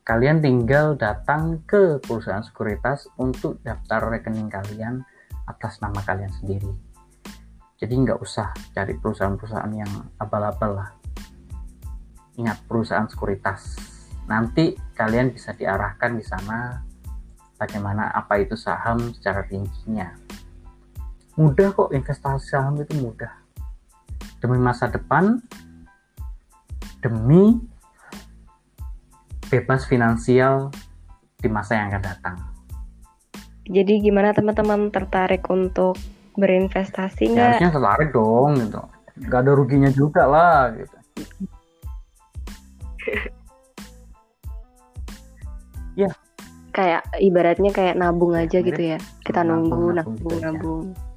Kalian 0.03 0.43
tinggal 0.43 0.99
datang 0.99 1.63
ke 1.63 2.03
perusahaan 2.03 2.43
sekuritas 2.43 3.07
untuk 3.15 3.63
daftar 3.63 4.11
rekening 4.11 4.51
kalian 4.51 5.07
atas 5.47 5.79
nama 5.79 6.03
kalian 6.03 6.33
sendiri. 6.35 6.67
Jadi 7.79 7.93
nggak 7.95 8.19
usah 8.19 8.51
cari 8.75 8.99
perusahaan-perusahaan 8.99 9.71
yang 9.71 9.89
abal-abal 10.19 10.83
lah. 10.83 10.89
Ingat 12.35 12.67
perusahaan 12.67 13.07
sekuritas. 13.07 13.79
Nanti 14.27 14.75
kalian 14.93 15.31
bisa 15.31 15.55
diarahkan 15.55 16.13
di 16.13 16.25
sana 16.27 16.90
bagaimana 17.61 18.09
apa 18.09 18.41
itu 18.41 18.57
saham 18.57 19.13
secara 19.13 19.45
rincinya. 19.45 20.09
Mudah 21.37 21.69
kok 21.77 21.93
investasi 21.93 22.49
saham 22.49 22.81
itu 22.81 22.97
mudah. 22.97 23.29
Demi 24.41 24.57
masa 24.57 24.89
depan, 24.89 25.37
demi 27.05 27.61
bebas 29.53 29.85
finansial 29.85 30.73
di 31.37 31.45
masa 31.45 31.77
yang 31.77 31.93
akan 31.93 32.01
datang. 32.01 32.37
Jadi 33.69 34.01
gimana 34.01 34.33
teman-teman 34.33 34.89
tertarik 34.89 35.45
untuk 35.53 35.93
berinvestasi 36.33 37.29
Ya, 37.29 37.31
nggak? 37.31 37.45
harusnya 37.61 37.69
tertarik 37.77 38.09
dong 38.09 38.57
gitu. 38.57 38.81
Gak 39.29 39.39
ada 39.45 39.51
ruginya 39.53 39.91
juga 39.93 40.25
lah 40.25 40.73
gitu. 40.73 40.97
Kayak 46.71 47.03
ibaratnya 47.19 47.71
kayak 47.75 47.95
nabung 47.99 48.33
aja 48.35 48.63
Mirip 48.63 48.67
gitu 48.71 48.81
ya. 48.95 48.97
Kita 49.27 49.43
nabung, 49.43 49.69
nunggu, 49.69 49.87
nabung 49.95 50.15
nabung, 50.15 50.39
ya. 50.39 50.43
nabung. 50.51 51.10